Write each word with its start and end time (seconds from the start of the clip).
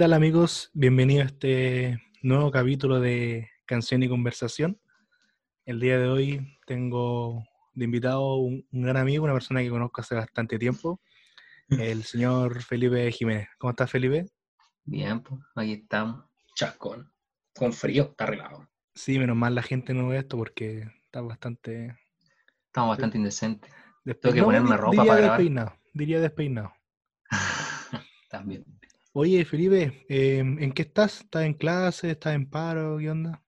¿Qué 0.00 0.04
tal 0.04 0.14
amigos? 0.14 0.70
Bienvenidos 0.72 1.24
a 1.24 1.28
este 1.28 2.02
nuevo 2.22 2.50
capítulo 2.50 3.00
de 3.00 3.50
Canción 3.66 4.02
y 4.02 4.08
Conversación. 4.08 4.80
El 5.66 5.78
día 5.78 5.98
de 5.98 6.08
hoy 6.08 6.58
tengo 6.64 7.44
de 7.74 7.84
invitado 7.84 8.36
un, 8.36 8.66
un 8.72 8.82
gran 8.82 8.96
amigo, 8.96 9.24
una 9.24 9.34
persona 9.34 9.60
que 9.60 9.68
conozco 9.68 10.00
hace 10.00 10.14
bastante 10.14 10.58
tiempo, 10.58 11.02
el 11.68 12.04
señor 12.04 12.62
Felipe 12.62 13.12
Jiménez. 13.12 13.48
¿Cómo 13.58 13.72
estás, 13.72 13.90
Felipe? 13.90 14.24
Bien, 14.86 15.20
pues 15.20 15.38
aquí 15.54 15.74
estamos. 15.74 16.24
Chascón. 16.54 17.12
Con 17.54 17.74
frío, 17.74 18.04
está 18.04 18.24
arreglado. 18.24 18.70
Sí, 18.94 19.18
menos 19.18 19.36
mal 19.36 19.54
la 19.54 19.62
gente 19.62 19.92
no 19.92 20.08
ve 20.08 20.16
esto 20.16 20.38
porque 20.38 20.90
está 21.04 21.20
bastante... 21.20 21.94
Estamos 22.68 22.88
bastante 22.88 23.18
indecentes. 23.18 23.70
Tengo 24.02 24.34
que 24.34 24.42
ponerme 24.42 24.78
ropa 24.78 24.92
diría 24.92 25.04
para 25.04 25.20
grabar. 25.20 25.38
despeinado, 25.38 25.76
diría 25.92 26.20
despeinado. 26.20 26.72
También. 28.30 28.79
Oye, 29.12 29.44
Felipe, 29.44 30.04
eh, 30.08 30.38
¿en 30.38 30.72
qué 30.72 30.82
estás? 30.82 31.22
¿Estás 31.22 31.42
en 31.44 31.54
clase? 31.54 32.12
¿Estás 32.12 32.34
en 32.34 32.48
paro? 32.48 32.98
¿Qué 32.98 33.10
onda? 33.10 33.42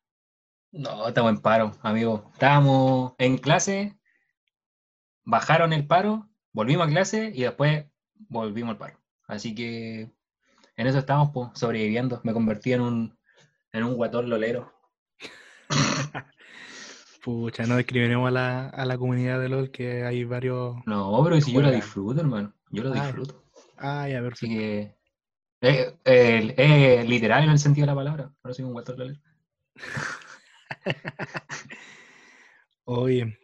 No, 0.73 1.07
estamos 1.07 1.31
en 1.33 1.41
paro, 1.41 1.73
amigo. 1.83 2.31
Estábamos 2.33 3.13
en 3.19 3.39
clase, 3.39 3.99
bajaron 5.25 5.73
el 5.73 5.87
paro, 5.87 6.29
volvimos 6.53 6.87
a 6.87 6.91
clase 6.91 7.31
y 7.35 7.43
después 7.43 7.87
volvimos 8.29 8.71
al 8.73 8.79
paro. 8.79 8.99
Así 9.29 9.55
que 9.55 10.11
en 10.77 10.87
eso 10.87 10.99
estamos, 10.99 11.31
pues, 11.33 11.51
sobreviviendo. 11.55 12.21
Me 12.25 12.33
convertí 12.33 12.73
en 12.73 12.81
un, 12.81 13.19
en 13.73 13.85
un 13.85 13.95
guatón 13.95 14.29
lolero. 14.31 14.73
Pucha, 17.23 17.67
no 17.67 17.77
discriminemos 17.77 18.27
a 18.29 18.33
la, 18.33 18.69
a 18.69 18.85
la 18.85 18.99
comunidad 18.99 19.39
de 19.41 19.49
LOL 19.49 19.71
que 19.71 20.03
hay 20.05 20.25
varios... 20.25 20.77
No, 20.87 21.21
pero 21.23 21.41
si 21.41 21.53
yo 21.53 21.61
Juegan. 21.61 21.77
disfruto, 21.77 22.21
hermano. 22.21 22.53
Yo 22.71 22.83
lo 22.83 22.91
Ah, 22.91 22.95
disfruto. 22.95 23.45
Ah, 23.79 24.09
ya, 24.09 24.19
Así 24.19 24.25
perfecto. 24.25 24.57
que. 24.57 25.02
Eh, 25.63 25.95
eh, 26.05 27.05
literal 27.07 27.45
en 27.45 27.51
el 27.51 27.59
sentido 27.59 27.87
de 27.87 27.93
la 27.93 27.97
palabra. 27.97 28.35
No 28.43 28.53
soy 28.53 28.65
un 28.65 28.73
guatón 28.73 28.99
lolero. 28.99 29.21
Oye, 32.85 33.39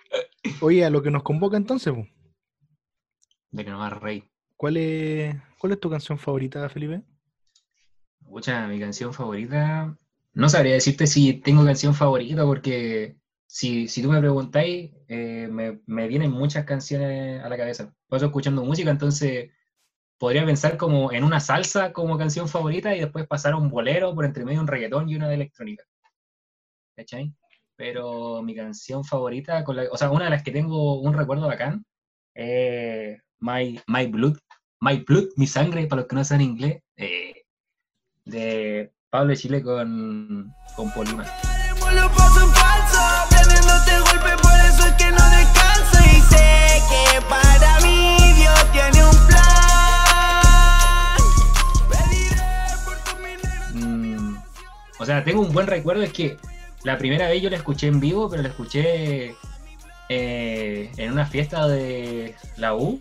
oye, 0.61 0.85
a 0.85 0.91
lo 0.91 1.01
que 1.01 1.13
nos 1.13 1.23
convoca 1.23 1.57
entonces, 1.57 1.95
po, 1.95 2.05
De 3.53 3.65
que 3.65 3.71
no 3.71 3.79
va 3.79 3.89
rey. 3.89 4.25
¿cuál 4.57 4.77
es, 4.77 5.37
cuál 5.59 5.73
es 5.73 5.81
tu 5.81 5.89
canción 5.89 6.19
favorita, 6.19 6.69
Felipe? 6.69 7.03
Pucha, 8.27 8.67
mi 8.67 8.81
canción 8.81 9.15
favorita. 9.15 9.97
No 10.35 10.49
sabría 10.49 10.75
decirte 10.75 11.07
si 11.07 11.35
tengo 11.35 11.65
canción 11.65 11.95
favorita, 11.95 12.45
porque 12.45 13.17
si, 13.47 13.87
si 13.87 14.03
tú 14.03 14.11
me 14.11 14.19
preguntáis, 14.19 14.91
eh, 15.07 15.49
me, 15.51 15.81
me 15.87 16.09
vienen 16.09 16.33
muchas 16.33 16.65
canciones 16.65 17.43
a 17.43 17.49
la 17.49 17.57
cabeza. 17.57 17.95
Paso 18.09 18.27
escuchando 18.27 18.65
música, 18.65 18.91
entonces 18.91 19.51
podría 20.19 20.45
pensar 20.45 20.77
como 20.77 21.13
en 21.13 21.25
una 21.25 21.41
salsa 21.41 21.93
como 21.93 22.19
canción 22.19 22.49
favorita 22.49 22.95
y 22.95 23.01
después 23.01 23.27
pasar 23.27 23.53
a 23.53 23.57
un 23.57 23.71
bolero 23.71 24.15
por 24.15 24.25
entre 24.25 24.45
medio 24.45 24.61
un 24.61 24.67
reggaetón 24.67 25.09
y 25.09 25.15
una 25.15 25.29
de 25.29 25.37
electrónica. 25.37 25.85
¿Cachai? 26.97 27.33
Pero 27.77 28.43
mi 28.43 28.57
canción 28.57 29.05
favorita, 29.05 29.65
o 29.91 29.97
sea, 29.97 30.11
una 30.11 30.25
de 30.25 30.31
las 30.31 30.43
que 30.43 30.51
tengo 30.51 31.01
un 31.01 31.15
recuerdo 31.15 31.47
bacán, 31.47 31.85
eh, 32.35 33.19
My, 33.39 33.81
My 33.87 34.07
Blood, 34.07 34.39
My 34.81 34.97
Blood, 34.97 35.29
Mi 35.37 35.47
Sangre, 35.47 35.87
para 35.87 36.03
los 36.03 36.09
que 36.09 36.17
no 36.17 36.25
saben 36.25 36.43
inglés, 36.43 36.83
eh, 36.97 37.45
de 38.25 38.93
Pablo 39.11 39.31
de 39.31 39.37
Chile 39.37 39.63
con, 39.63 40.53
con 40.75 40.93
Polima. 40.93 41.25
O 54.99 55.05
sea, 55.05 55.25
tengo 55.25 55.41
un 55.41 55.53
buen 55.53 55.67
recuerdo, 55.67 56.03
es 56.03 56.13
que 56.13 56.37
la 56.85 56.99
primera 56.99 57.29
vez 57.29 57.43
yo 57.43 57.51
la 57.51 57.57
escuché 57.57 57.89
en 57.89 58.01
vivo, 58.01 58.29
pero 58.29 58.43
la 58.43 58.49
escuché 58.49 59.35
eh, 60.09 60.91
en 60.97 61.13
una 61.13 61.27
fiesta 61.27 61.67
de 61.69 62.35
la 62.57 62.75
U 62.75 63.01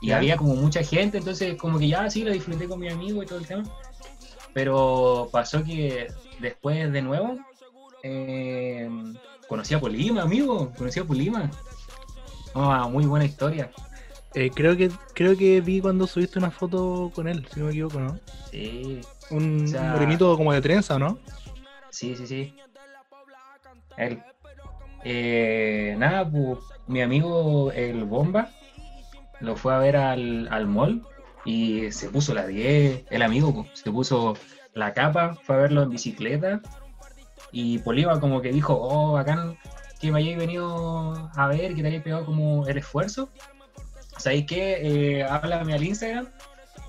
y 0.00 0.08
¿Ya? 0.08 0.16
había 0.16 0.36
como 0.36 0.56
mucha 0.56 0.82
gente, 0.82 1.18
entonces 1.18 1.56
como 1.56 1.78
que 1.78 1.88
ya 1.88 2.10
sí 2.10 2.24
la 2.24 2.32
disfruté 2.32 2.66
con 2.66 2.80
mi 2.80 2.88
amigo 2.88 3.22
y 3.22 3.26
todo 3.26 3.38
el 3.38 3.46
tema. 3.46 3.64
Pero 4.52 5.28
pasó 5.32 5.62
que 5.64 6.08
después 6.40 6.92
de 6.92 7.02
nuevo 7.02 7.38
eh, 8.02 8.90
conocí 9.48 9.74
a 9.74 9.80
Polima, 9.80 10.22
amigo, 10.22 10.72
conocí 10.76 11.00
a 11.00 11.04
Polima. 11.04 11.50
Ah, 12.54 12.88
muy 12.90 13.06
buena 13.06 13.24
historia. 13.24 13.70
Eh, 14.34 14.50
creo 14.54 14.76
que 14.76 14.90
creo 15.14 15.36
que 15.36 15.60
vi 15.60 15.80
cuando 15.80 16.06
subiste 16.06 16.38
una 16.38 16.50
foto 16.50 17.10
con 17.14 17.28
él, 17.28 17.46
si 17.52 17.60
no 17.60 17.66
me 17.66 17.72
equivoco, 17.72 18.00
¿no? 18.00 18.18
Sí, 18.50 19.00
Un, 19.30 19.64
O 19.64 19.66
sea- 19.66 19.82
un 19.82 19.90
morenito 19.92 20.36
como 20.36 20.52
de 20.52 20.60
trenza, 20.60 20.98
¿no? 20.98 21.18
Sí, 21.90 22.16
sí, 22.16 22.26
sí. 22.26 22.54
Él. 23.96 24.22
Eh, 25.04 25.94
nada, 25.98 26.28
pues 26.30 26.58
mi 26.86 27.02
amigo 27.02 27.72
el 27.72 28.04
Bomba 28.04 28.50
lo 29.40 29.56
fue 29.56 29.74
a 29.74 29.78
ver 29.78 29.96
al, 29.96 30.48
al 30.50 30.66
mall 30.66 31.02
y 31.44 31.90
se 31.92 32.08
puso 32.08 32.34
la 32.34 32.46
10. 32.46 33.04
El 33.10 33.22
amigo 33.22 33.52
pues, 33.52 33.80
se 33.80 33.90
puso 33.90 34.36
la 34.74 34.92
capa, 34.94 35.36
fue 35.42 35.56
a 35.56 35.58
verlo 35.58 35.82
en 35.82 35.90
bicicleta 35.90 36.60
y 37.50 37.78
Poliva 37.80 38.20
como 38.20 38.40
que 38.40 38.52
dijo, 38.52 38.74
oh, 38.80 39.12
bacán 39.12 39.58
que 40.00 40.10
me 40.10 40.20
hayáis 40.20 40.36
venido 40.38 41.30
a 41.36 41.46
ver, 41.48 41.74
que 41.74 41.82
te 41.82 41.88
hayáis 41.88 42.02
pegado 42.02 42.24
como 42.24 42.66
el 42.66 42.78
esfuerzo. 42.78 43.28
¿Sabéis 44.16 44.46
qué? 44.46 45.18
Eh, 45.20 45.24
háblame 45.24 45.74
al 45.74 45.82
Instagram 45.84 46.28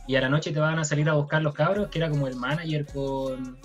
y 0.07 0.15
a 0.15 0.21
la 0.21 0.29
noche 0.29 0.51
te 0.51 0.59
van 0.59 0.79
a 0.79 0.83
salir 0.83 1.09
a 1.09 1.13
buscar 1.13 1.41
los 1.41 1.53
cabros, 1.53 1.89
que 1.89 1.99
era 1.99 2.09
como 2.09 2.27
el 2.27 2.35
manager 2.35 2.85
con 2.85 3.57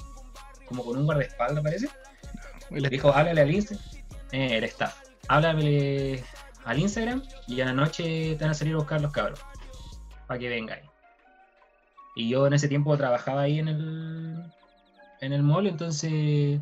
como 0.66 0.84
con 0.84 0.98
un 0.98 1.06
guardaespaldas, 1.06 1.64
parece. 1.64 1.88
Él 2.70 2.82
Le 2.82 2.88
dijo, 2.90 3.10
háblale 3.10 3.40
al 3.40 3.50
Instagram. 3.50 3.86
Eh, 4.32 4.58
el 4.58 4.64
staff. 4.64 5.02
Háblale 5.28 6.22
al 6.64 6.78
Instagram 6.78 7.22
y 7.46 7.60
a 7.60 7.66
la 7.66 7.72
noche 7.72 8.36
te 8.36 8.44
van 8.44 8.50
a 8.50 8.54
salir 8.54 8.74
a 8.74 8.78
buscar 8.78 9.00
los 9.00 9.12
cabros. 9.12 9.40
Para 10.26 10.38
que 10.38 10.48
vengáis. 10.48 10.84
Y 12.14 12.28
yo 12.28 12.46
en 12.46 12.52
ese 12.52 12.68
tiempo 12.68 12.96
trabajaba 12.96 13.42
ahí 13.42 13.58
en 13.58 13.68
el, 13.68 14.44
en 15.20 15.32
el 15.32 15.42
mall, 15.42 15.66
entonces 15.66 16.60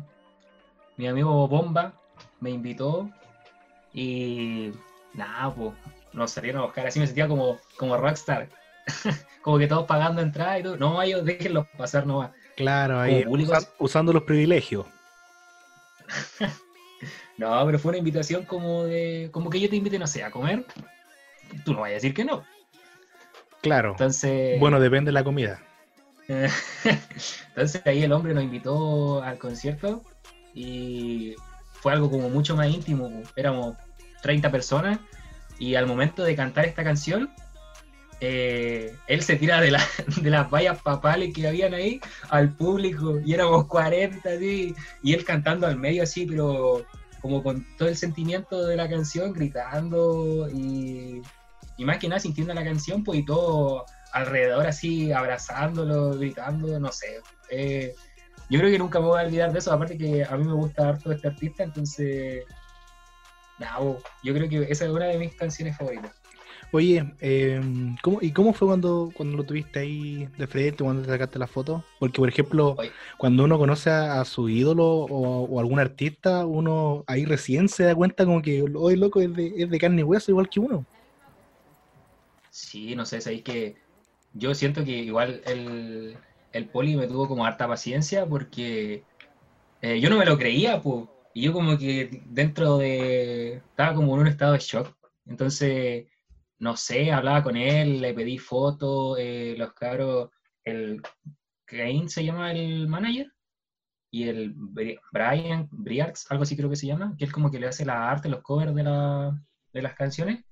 mi 0.97 1.07
amigo 1.07 1.47
Bomba 1.47 1.93
me 2.39 2.51
invitó 2.51 3.09
y 3.93 4.71
nada, 5.13 5.53
pues 5.53 5.73
nos 6.13 6.31
salieron 6.31 6.61
a 6.61 6.65
buscar. 6.65 6.87
Así 6.87 6.99
me 6.99 7.07
sentía 7.07 7.27
como, 7.27 7.57
como 7.77 7.97
rockstar. 7.97 8.49
como 9.41 9.57
que 9.57 9.67
todos 9.67 9.85
pagando 9.85 10.21
entrada 10.21 10.59
y 10.59 10.63
todo. 10.63 10.77
No, 10.77 11.01
ellos 11.01 11.23
déjenlos 11.25 11.67
pasar 11.77 12.05
nomás. 12.05 12.31
Claro, 12.55 12.99
ahí 12.99 13.23
usa- 13.27 13.61
usando 13.79 14.13
los 14.13 14.23
privilegios. 14.23 14.85
No, 17.37 17.63
pero 17.67 17.77
fue 17.77 17.89
una 17.89 17.99
invitación 17.99 18.45
como 18.45 18.85
de. 18.85 19.29
como 19.31 19.51
que 19.51 19.59
yo 19.59 19.69
te 19.69 19.75
invite, 19.75 19.99
no 19.99 20.07
sé, 20.07 20.23
a 20.23 20.31
comer. 20.31 20.65
Tú 21.63 21.73
no 21.73 21.81
vayas 21.81 21.93
a 21.93 22.01
decir 22.01 22.13
que 22.15 22.25
no. 22.25 22.43
Claro. 23.61 23.91
Entonces. 23.91 24.59
Bueno, 24.59 24.79
depende 24.79 25.09
de 25.09 25.13
la 25.13 25.23
comida. 25.23 25.61
Entonces 26.27 27.81
ahí 27.85 28.03
el 28.03 28.11
hombre 28.11 28.33
nos 28.33 28.43
invitó 28.43 29.21
al 29.21 29.37
concierto 29.37 30.03
y 30.53 31.35
fue 31.73 31.93
algo 31.93 32.09
como 32.09 32.29
mucho 32.29 32.55
más 32.55 32.69
íntimo. 32.69 33.21
Éramos 33.35 33.77
30 34.23 34.51
personas 34.51 34.99
y 35.59 35.75
al 35.75 35.85
momento 35.85 36.23
de 36.23 36.35
cantar 36.35 36.65
esta 36.65 36.83
canción, 36.83 37.29
eh, 38.19 38.95
él 39.07 39.21
se 39.21 39.35
tira 39.35 39.61
de, 39.61 39.71
la- 39.71 39.85
de 40.21 40.29
las 40.29 40.49
vallas 40.49 40.81
papales 40.81 41.33
que 41.33 41.47
habían 41.47 41.73
ahí 41.73 41.99
al 42.29 42.55
público 42.55 43.19
y 43.23 43.33
éramos 43.33 43.67
40 43.67 44.29
así, 44.29 44.75
y 45.03 45.13
él 45.13 45.23
cantando 45.23 45.67
al 45.67 45.77
medio 45.77 46.03
así, 46.03 46.25
pero 46.25 46.85
como 47.21 47.43
con 47.43 47.65
todo 47.77 47.89
el 47.89 47.97
sentimiento 47.97 48.65
de 48.65 48.75
la 48.75 48.89
canción, 48.89 49.33
gritando 49.33 50.47
y, 50.49 51.21
más 51.79 51.97
que 51.99 52.07
nada 52.07 52.19
sintiendo 52.19 52.53
la 52.53 52.63
canción, 52.63 53.03
pues 53.03 53.19
y 53.19 53.25
todo 53.25 53.85
alrededor 54.13 54.65
así, 54.65 55.11
abrazándolo, 55.11 56.17
gritando, 56.17 56.79
no 56.79 56.91
sé. 56.91 57.19
eh, 57.51 57.93
yo 58.49 58.59
creo 58.59 58.71
que 58.71 58.79
nunca 58.79 58.99
me 58.99 59.07
voy 59.07 59.19
a 59.19 59.25
olvidar 59.25 59.51
de 59.51 59.59
eso, 59.59 59.73
aparte 59.73 59.97
que 59.97 60.23
a 60.23 60.37
mí 60.37 60.45
me 60.45 60.53
gusta 60.53 60.87
harto 60.87 61.11
este 61.11 61.27
artista, 61.27 61.63
entonces, 61.63 62.45
yo 64.23 64.33
creo 64.33 64.49
que 64.49 64.71
esa 64.71 64.85
es 64.85 64.91
una 64.91 65.05
de 65.05 65.17
mis 65.17 65.35
canciones 65.35 65.75
favoritas. 65.75 66.11
Oye, 66.69 67.15
eh, 67.21 67.61
¿cómo, 68.03 68.19
¿y 68.21 68.33
cómo 68.33 68.53
fue 68.53 68.67
cuando, 68.67 69.11
cuando 69.15 69.37
lo 69.37 69.45
tuviste 69.45 69.79
ahí 69.79 70.27
de 70.37 70.47
frente, 70.47 70.83
cuando 70.83 71.01
te 71.03 71.07
sacaste 71.09 71.39
la 71.39 71.47
foto? 71.47 71.87
Porque, 71.97 72.19
por 72.19 72.27
ejemplo, 72.29 72.77
Oye. 72.77 72.97
cuando 73.17 73.45
uno 73.45 73.57
conoce 73.57 73.89
a, 73.89 74.19
a 74.19 74.25
su 74.25 74.49
ídolo 74.49 74.85
o, 74.85 75.43
o 75.45 75.59
algún 75.59 75.79
artista, 75.79 76.45
uno 76.45 77.03
ahí 77.07 77.25
recién 77.25 77.69
se 77.69 77.83
da 77.85 77.95
cuenta 77.95 78.25
como 78.25 78.41
que, 78.41 78.63
hoy 78.75 78.97
loco, 78.97 79.21
es 79.21 79.33
de, 79.33 79.53
es 79.55 79.69
de 79.69 79.79
carne 79.79 80.01
y 80.01 80.03
hueso 80.03 80.31
igual 80.31 80.49
que 80.49 80.59
uno. 80.59 80.85
Sí, 82.49 82.95
no 82.95 83.05
sé, 83.05 83.21
sabéis 83.21 83.43
que 83.43 83.77
yo 84.31 84.55
siento 84.55 84.83
que 84.83 84.91
igual 84.91 85.41
el, 85.45 86.17
el 86.51 86.69
poli 86.69 86.95
me 86.95 87.07
tuvo 87.07 87.27
como 87.27 87.45
harta 87.45 87.67
paciencia 87.67 88.25
porque 88.27 89.07
eh, 89.81 90.01
yo 90.01 90.09
no 90.09 90.17
me 90.17 90.25
lo 90.25 90.37
creía, 90.37 90.81
pues. 90.81 91.07
Y 91.33 91.43
yo 91.43 91.53
como 91.53 91.77
que 91.77 92.09
dentro 92.25 92.77
de... 92.79 93.55
Estaba 93.57 93.95
como 93.95 94.15
en 94.15 94.21
un 94.21 94.27
estado 94.27 94.53
de 94.53 94.59
shock. 94.59 94.95
Entonces, 95.25 96.07
no 96.59 96.75
sé, 96.77 97.11
hablaba 97.11 97.43
con 97.43 97.55
él, 97.57 98.01
le 98.01 98.13
pedí 98.13 98.37
fotos, 98.37 99.17
eh, 99.19 99.55
los 99.57 99.73
cabros, 99.73 100.29
el, 100.63 101.01
Kane 101.65 102.09
se 102.09 102.25
llama 102.25 102.51
el 102.53 102.87
manager, 102.87 103.31
y 104.11 104.27
el 104.29 104.55
Bri- 104.55 104.99
Brian 105.11 105.67
Briards, 105.71 106.25
algo 106.31 106.43
así 106.43 106.55
creo 106.55 106.69
que 106.69 106.75
se 106.75 106.87
llama, 106.87 107.15
que 107.17 107.25
es 107.25 107.31
como 107.31 107.51
que 107.51 107.59
le 107.59 107.67
hace 107.67 107.85
la 107.85 108.09
arte, 108.09 108.29
los 108.29 108.41
covers 108.41 108.73
de, 108.75 108.83
la, 108.83 109.43
de 109.73 109.81
las 109.81 109.95
canciones. 109.95 110.43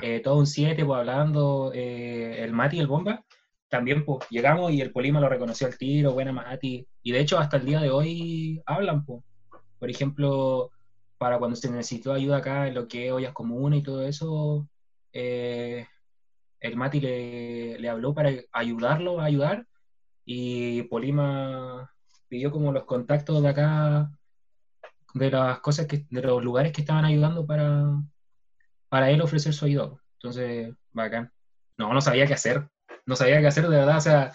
Eh, 0.00 0.20
todo 0.20 0.38
un 0.38 0.46
7, 0.46 0.84
pues 0.84 0.98
hablando, 0.98 1.70
eh, 1.74 2.42
el 2.42 2.52
Mati 2.52 2.76
y 2.76 2.80
el 2.80 2.86
Bomba. 2.86 3.24
También 3.68 4.04
pues 4.04 4.26
llegamos 4.30 4.72
y 4.72 4.80
el 4.80 4.92
Polima 4.92 5.20
lo 5.20 5.28
reconoció 5.28 5.66
al 5.66 5.78
tiro, 5.78 6.12
buena 6.12 6.32
Mati. 6.32 6.86
Y 7.02 7.12
de 7.12 7.20
hecho 7.20 7.38
hasta 7.38 7.56
el 7.58 7.66
día 7.66 7.80
de 7.80 7.90
hoy 7.90 8.62
hablan, 8.66 9.04
pues. 9.04 9.22
Por 9.78 9.90
ejemplo, 9.90 10.70
para 11.18 11.38
cuando 11.38 11.56
se 11.56 11.70
necesitó 11.70 12.12
ayuda 12.12 12.38
acá 12.38 12.68
en 12.68 12.74
lo 12.74 12.88
que 12.88 13.06
es 13.06 13.12
ollas 13.12 13.32
comunes 13.32 13.80
y 13.80 13.82
todo 13.82 14.02
eso, 14.06 14.68
eh, 15.14 15.86
el 16.58 16.76
Mati 16.76 17.00
le, 17.00 17.88
habló 17.88 18.14
para 18.14 18.32
ayudarlo 18.52 19.20
a 19.20 19.26
ayudar 19.26 19.64
y 20.24 20.82
Polima 20.84 21.90
pidió 22.28 22.50
como 22.50 22.72
los 22.72 22.84
contactos 22.84 23.40
de 23.42 23.48
acá 23.48 24.10
de 25.14 25.30
las 25.30 25.60
cosas 25.60 25.86
que 25.86 26.06
de 26.10 26.22
los 26.22 26.42
lugares 26.42 26.72
que 26.72 26.80
estaban 26.80 27.04
ayudando 27.04 27.46
para 27.46 28.02
para 28.88 29.10
él 29.10 29.22
ofrecer 29.22 29.52
su 29.52 29.66
ayuda. 29.66 29.96
Entonces 30.14 30.74
bacán. 30.92 31.30
No 31.78 31.92
no 31.92 32.00
sabía 32.00 32.26
qué 32.26 32.34
hacer 32.34 32.68
no 33.06 33.14
sabía 33.14 33.40
qué 33.40 33.46
hacer 33.46 33.68
de 33.68 33.76
verdad 33.76 33.98
o 33.98 34.00
sea 34.00 34.32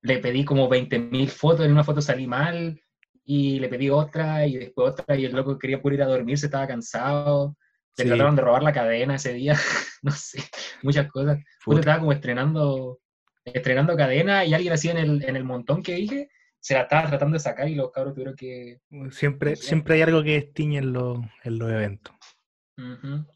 le 0.00 0.18
pedí 0.18 0.44
como 0.46 0.68
20.000 0.68 1.28
fotos 1.28 1.66
en 1.66 1.72
una 1.72 1.84
foto 1.84 2.00
salí 2.00 2.26
mal 2.26 2.80
y 3.24 3.58
le 3.58 3.68
pedí 3.68 3.90
otra 3.90 4.46
y 4.46 4.56
después 4.56 4.92
otra 4.92 5.16
y 5.16 5.26
el 5.26 5.32
loco 5.32 5.58
quería 5.58 5.82
puro 5.82 5.94
ir 5.94 6.02
a 6.02 6.06
dormir 6.06 6.38
se 6.38 6.46
estaba 6.46 6.66
cansado 6.66 7.56
Sí. 7.96 8.04
trataron 8.06 8.36
de 8.36 8.42
robar 8.42 8.62
la 8.62 8.72
cadena 8.72 9.16
ese 9.16 9.32
día 9.34 9.54
no 10.02 10.10
sé 10.12 10.42
muchas 10.82 11.10
cosas 11.10 11.38
Puta. 11.64 11.80
estaba 11.80 11.98
como 11.98 12.12
estrenando 12.12 12.98
estrenando 13.44 13.96
cadena 13.96 14.44
y 14.44 14.54
alguien 14.54 14.72
así 14.72 14.88
en 14.88 14.96
el, 14.98 15.24
en 15.24 15.34
el 15.36 15.44
montón 15.44 15.82
que 15.82 15.94
dije, 15.94 16.28
se 16.60 16.74
la 16.74 16.82
estaba 16.82 17.08
tratando 17.08 17.34
de 17.34 17.40
sacar 17.40 17.68
y 17.68 17.74
los 17.74 17.90
cabros 17.90 18.12
tuvieron 18.14 18.36
que... 18.36 18.80
Siempre, 19.10 19.56
siempre 19.56 19.94
hay 19.94 20.02
algo 20.02 20.22
que 20.22 20.34
destiñe 20.34 20.78
en, 20.78 20.92
los- 20.92 21.18
en 21.42 21.58
los 21.58 21.70
eventos. 21.70 22.14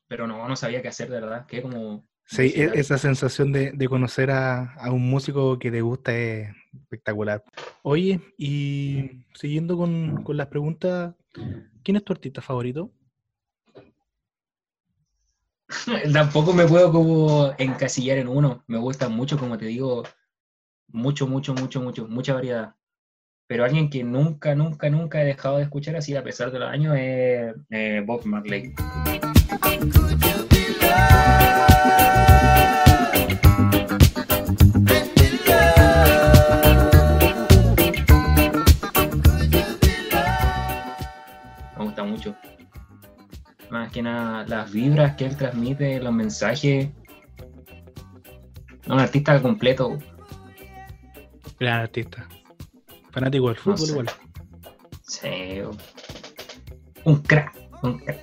Pero 0.07 0.27
no, 0.27 0.47
no 0.47 0.57
sabía 0.57 0.83
qué 0.83 0.89
hacer, 0.89 1.09
de 1.09 1.21
verdad. 1.21 1.47
Que 1.47 1.63
como... 1.63 2.07
Sí, 2.27 2.53
e- 2.55 2.71
esa 2.75 2.97
sensación 2.99 3.51
de, 3.51 3.73
de 3.73 3.89
conocer 3.89 4.31
a, 4.31 4.75
a 4.75 4.93
un 4.93 5.09
músico 5.09 5.59
que 5.59 5.71
te 5.71 5.81
gusta 5.81 6.15
es 6.17 6.51
espectacular. 6.83 7.43
Oye, 7.83 8.21
y 8.39 9.25
siguiendo 9.35 9.77
con, 9.77 10.23
con 10.23 10.37
las 10.37 10.47
preguntas, 10.49 11.15
¿quién 11.83 11.97
es 11.97 12.05
tu 12.05 12.13
artista 12.13 12.41
favorito? 12.43 12.91
Tampoco 16.13 16.53
me 16.53 16.67
puedo 16.67 16.93
como 16.93 17.53
encasillar 17.59 18.19
en 18.19 18.29
uno. 18.29 18.65
Me 18.67 18.79
gusta 18.79 19.09
mucho, 19.09 19.39
como 19.39 19.59
te 19.59 19.67
digo, 19.67 20.05
mucho, 20.89 21.27
mucho, 21.27 21.55
mucho, 21.55 21.81
mucho, 21.81 22.07
mucha 22.09 22.35
variedad. 22.35 22.75
Pero 23.47 23.65
alguien 23.65 23.91
que 23.91 24.03
nunca, 24.05 24.55
nunca, 24.55 24.89
nunca 24.89 25.23
he 25.23 25.27
dejado 25.27 25.59
de 25.59 25.65
escuchar 25.65 25.97
así 25.97 26.17
a 26.17 26.25
pesar 26.25 26.51
de 26.51 26.59
los 26.59 26.69
años 26.69 26.97
es 26.99 27.55
eh, 27.71 28.03
Bob 28.05 28.25
Marley. 28.25 28.75
Que 43.95 44.03
nada, 44.03 44.45
las 44.49 44.73
vibras 44.73 45.15
que 45.15 45.25
él 45.25 45.37
transmite, 45.37 46.01
los 46.01 46.13
mensajes. 46.13 46.89
Un 48.89 48.99
artista 48.99 49.41
completo. 49.41 49.97
Gran 51.61 51.83
artista. 51.83 52.29
Fanático 53.13 53.47
del 53.49 53.57
fútbol 53.57 53.79
sé. 53.79 53.93
igual. 53.93 54.11
Sí. 55.07 55.81
Un 57.05 57.23
crack. 57.23 57.57
Un 57.85 57.99
crack. 58.01 58.19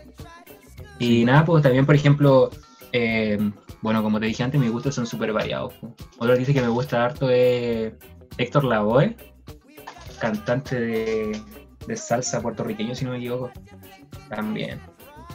Y 0.99 1.23
nada, 1.23 1.45
pues 1.45 1.63
también, 1.63 1.85
por 1.85 1.95
ejemplo, 1.95 2.51
eh, 2.91 3.39
bueno, 3.81 4.03
como 4.03 4.19
te 4.19 4.25
dije 4.25 4.43
antes, 4.43 4.59
mis 4.59 4.71
gustos 4.71 4.93
son 4.93 5.07
súper 5.07 5.31
variados. 5.31 5.73
Otro 6.17 6.33
artista 6.33 6.51
que 6.51 6.61
me 6.61 6.67
gusta 6.67 7.05
harto 7.05 7.29
es 7.29 7.93
Héctor 8.37 8.65
Lavoe, 8.65 9.15
cantante 10.19 10.77
de, 10.79 11.41
de 11.87 11.95
salsa 11.95 12.41
puertorriqueño, 12.41 12.93
si 12.93 13.05
no 13.05 13.11
me 13.11 13.19
equivoco. 13.19 13.51
También, 14.29 14.81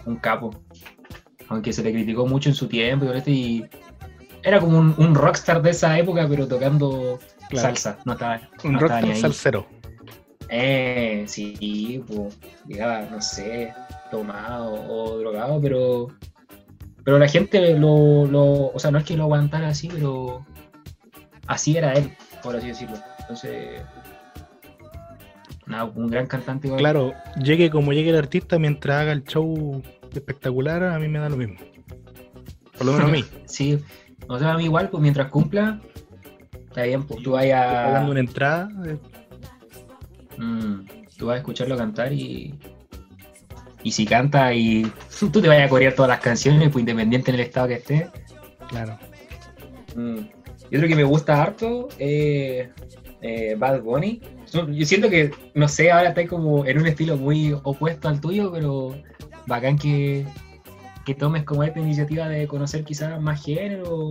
un 0.06 0.17
capo. 0.17 0.50
Aunque 1.49 1.73
se 1.73 1.82
le 1.82 1.93
criticó 1.93 2.26
mucho 2.26 2.49
en 2.49 2.55
su 2.55 2.67
tiempo 2.67 3.06
y 3.26 3.64
era 4.43 4.61
como 4.61 4.79
un, 4.79 4.94
un 4.99 5.14
rockstar 5.14 5.62
de 5.62 5.70
esa 5.70 5.99
época, 5.99 6.26
pero 6.29 6.49
tocando 6.49 7.19
Claro. 7.49 7.69
salsa. 7.69 7.99
No 8.05 8.14
estaba, 8.14 8.41
Un 8.64 8.73
no 8.73 8.79
rockstar 8.81 9.17
salsero. 9.17 9.67
Eh, 10.49 11.25
sí, 11.26 12.03
pues, 12.06 12.38
llegaba, 12.67 13.03
no 13.11 13.20
sé, 13.20 13.73
tomado 14.11 14.73
o 14.88 15.19
drogado, 15.19 15.61
pero 15.61 16.08
pero 17.05 17.19
la 17.20 17.29
gente 17.29 17.79
lo, 17.79 18.26
lo, 18.26 18.44
o 18.73 18.79
sea, 18.79 18.91
no 18.91 18.99
es 18.99 19.05
que 19.05 19.17
lo 19.17 19.25
aguantara 19.25 19.69
así, 19.69 19.88
pero 19.88 20.44
así 21.47 21.76
era 21.76 21.93
él, 21.93 22.11
por 22.43 22.56
así 22.56 22.69
decirlo. 22.69 22.97
Entonces, 23.20 23.81
nada, 25.67 25.85
un 25.85 26.08
gran 26.08 26.26
cantante. 26.26 26.67
igual. 26.67 26.81
Claro, 26.81 27.12
llegue 27.43 27.70
como 27.70 27.93
llegue 27.93 28.11
el 28.11 28.17
artista, 28.17 28.58
mientras 28.58 29.03
haga 29.03 29.12
el 29.12 29.23
show 29.25 29.82
espectacular, 30.19 30.83
a 30.85 30.99
mí 30.99 31.09
me 31.09 31.19
da 31.19 31.29
lo 31.29 31.37
mismo. 31.37 31.57
Por 32.77 32.87
lo 32.87 32.93
menos 32.93 33.09
a 33.09 33.13
mí. 33.13 33.25
Sí, 33.47 33.79
o 34.29 34.39
sea, 34.39 34.53
a 34.53 34.57
mí 34.57 34.65
igual, 34.65 34.91
pues 34.91 35.03
mientras 35.03 35.29
cumpla, 35.29 35.81
está 36.69 36.83
bien, 36.83 37.05
pues 37.05 37.23
tú 37.23 37.33
vayas 37.33 37.65
pagando 37.67 38.11
una 38.11 38.21
entrada, 38.21 38.69
eh, 38.87 38.99
Mm, 40.39 40.87
tú 41.17 41.27
vas 41.27 41.35
a 41.35 41.39
escucharlo 41.39 41.77
cantar 41.77 42.13
y. 42.13 42.55
Y 43.83 43.93
si 43.93 44.05
canta 44.05 44.53
y 44.53 44.91
tú 45.33 45.41
te 45.41 45.49
vas 45.49 45.61
a 45.61 45.69
corear 45.69 45.95
todas 45.95 46.09
las 46.09 46.21
canciones, 46.21 46.71
pues 46.71 46.81
independiente 46.83 47.31
en 47.31 47.37
el 47.37 47.43
estado 47.43 47.69
que 47.69 47.75
esté. 47.75 48.11
claro. 48.69 48.99
Mm. 49.95 50.19
Y 50.69 50.77
otro 50.77 50.89
que 50.89 50.97
me 50.97 51.05
gusta 51.05 51.41
harto 51.41 51.89
es 51.99 52.69
eh, 53.23 53.55
Bad 53.57 53.83
Bunny. 53.83 54.20
Yo 54.53 54.85
siento 54.85 55.08
que, 55.08 55.31
no 55.55 55.69
sé, 55.69 55.93
ahora 55.93 56.08
está 56.08 56.27
como 56.27 56.67
en 56.67 56.79
un 56.79 56.87
estilo 56.87 57.17
muy 57.17 57.53
opuesto 57.63 58.08
al 58.08 58.20
tuyo, 58.20 58.51
pero 58.51 58.96
bacán 59.46 59.79
que, 59.79 60.26
que 61.05 61.15
tomes 61.15 61.44
como 61.44 61.62
esta 61.62 61.81
iniciativa 61.81 62.29
de 62.29 62.46
conocer 62.46 62.84
quizás 62.84 63.20
más 63.20 63.44
género, 63.44 64.10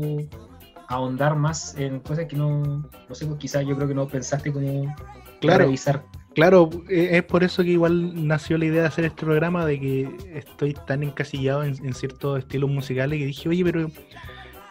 ahondar 0.88 1.36
más 1.36 1.75
en 1.77 2.00
cosas 2.00 2.25
que 2.25 2.36
no, 2.36 2.88
no 3.10 3.15
sé, 3.15 3.25
pues 3.25 3.39
quizás 3.39 3.65
yo 3.65 3.75
creo 3.75 3.88
que 3.88 3.96
no 3.96 4.08
pensaste 4.08 4.51
como 4.51 4.94
Claro, 5.42 5.65
revisar. 5.65 6.04
claro, 6.34 6.70
eh, 6.89 7.10
es 7.13 7.24
por 7.24 7.44
eso 7.44 7.62
que 7.63 7.72
igual 7.72 8.27
nació 8.27 8.58
la 8.58 8.65
idea 8.65 8.82
de 8.82 8.88
hacer 8.88 9.06
este 9.06 9.25
programa, 9.25 9.65
de 9.65 9.80
que 9.80 10.10
estoy 10.34 10.74
tan 10.74 11.04
encasillado 11.04 11.63
en, 11.63 11.75
en 11.86 11.94
ciertos 11.94 12.39
estilos 12.39 12.70
musicales 12.70 13.20
que 13.20 13.25
dije, 13.25 13.50
oye, 13.50 13.63
pero 13.63 13.89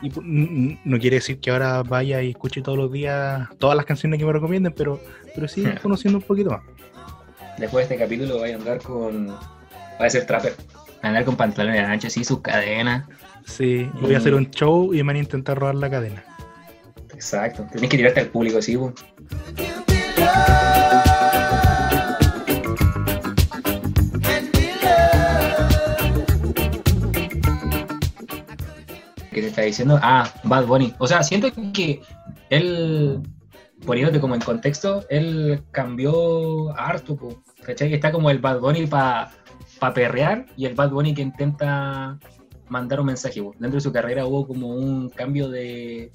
y 0.03 0.79
no 0.85 0.99
quiere 0.99 1.17
decir 1.17 1.41
que 1.41 1.51
ahora 1.51 1.83
vaya 1.83 2.21
y 2.23 2.31
escuche 2.31 2.61
todos 2.61 2.77
los 2.77 2.93
días 2.93 3.49
todas 3.59 3.77
las 3.77 3.87
canciones 3.87 4.19
que 4.19 4.27
me 4.27 4.33
recomienden, 4.33 4.73
pero, 4.77 5.01
pero 5.35 5.49
sí 5.49 5.65
conociendo 5.83 6.19
un 6.19 6.25
poquito 6.25 6.51
más. 6.51 6.63
Después 7.59 7.89
de 7.89 7.95
este 7.95 8.05
capítulo 8.05 8.39
voy 8.39 8.51
a 8.51 8.57
andar 8.57 8.79
con. 8.79 9.35
Voy 9.99 10.07
a 10.07 10.11
ser 10.11 10.27
trapper. 10.27 10.55
Andar 11.03 11.25
con 11.25 11.37
pantalones 11.37 11.83
anchos, 11.83 12.13
así, 12.13 12.25
sus 12.25 12.41
cadenas. 12.41 13.07
Sí, 13.45 13.89
voy 14.01 14.15
a 14.15 14.19
hacer 14.19 14.35
un 14.35 14.51
show 14.51 14.93
y 14.95 14.99
me 14.99 15.05
van 15.05 15.17
a 15.17 15.19
intentar 15.21 15.59
robar 15.59 15.75
la 15.75 15.91
cadena. 15.91 16.25
Exacto. 17.13 17.67
Tenés 17.73 17.91
que 17.91 17.97
tirarte 17.97 18.21
al 18.21 18.29
público, 18.29 18.61
sí, 18.61 18.77
po. 18.77 18.93
¿Qué 29.31 29.41
te 29.41 29.47
está 29.49 29.63
diciendo? 29.63 29.99
Ah, 30.03 30.33
Bad 30.45 30.67
Bunny. 30.67 30.95
O 30.99 31.07
sea, 31.07 31.23
siento 31.23 31.49
que 31.73 32.01
él, 32.51 33.21
poniéndote 33.85 34.21
como 34.21 34.35
en 34.35 34.41
contexto, 34.41 35.05
él 35.11 35.63
cambió 35.71 36.71
harto, 36.79 37.43
¿cachai? 37.65 37.93
Está 37.93 38.13
como 38.13 38.31
el 38.31 38.39
Bad 38.39 38.61
Bunny 38.61 38.87
para 38.87 39.33
perrear 39.81 40.47
y 40.57 40.67
el 40.67 40.75
Bad 40.75 40.91
Bunny 40.91 41.15
que 41.15 41.23
intenta 41.23 42.19
mandar 42.69 43.01
un 43.01 43.07
mensaje. 43.07 43.41
Dentro 43.59 43.77
de 43.77 43.81
su 43.81 43.93
carrera 43.93 44.27
hubo 44.27 44.47
como 44.47 44.69
un 44.69 45.09
cambio 45.11 45.49
de, 45.49 46.11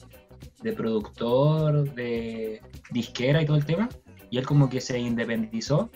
de 0.62 0.74
productor, 0.74 1.94
de 1.94 2.62
disquera 2.92 3.42
y 3.42 3.46
todo 3.46 3.58
el 3.58 3.66
tema, 3.66 3.90
y 4.30 4.38
él 4.38 4.46
como 4.46 4.70
que 4.70 4.82
se 4.82 5.00
independizó 5.00 5.90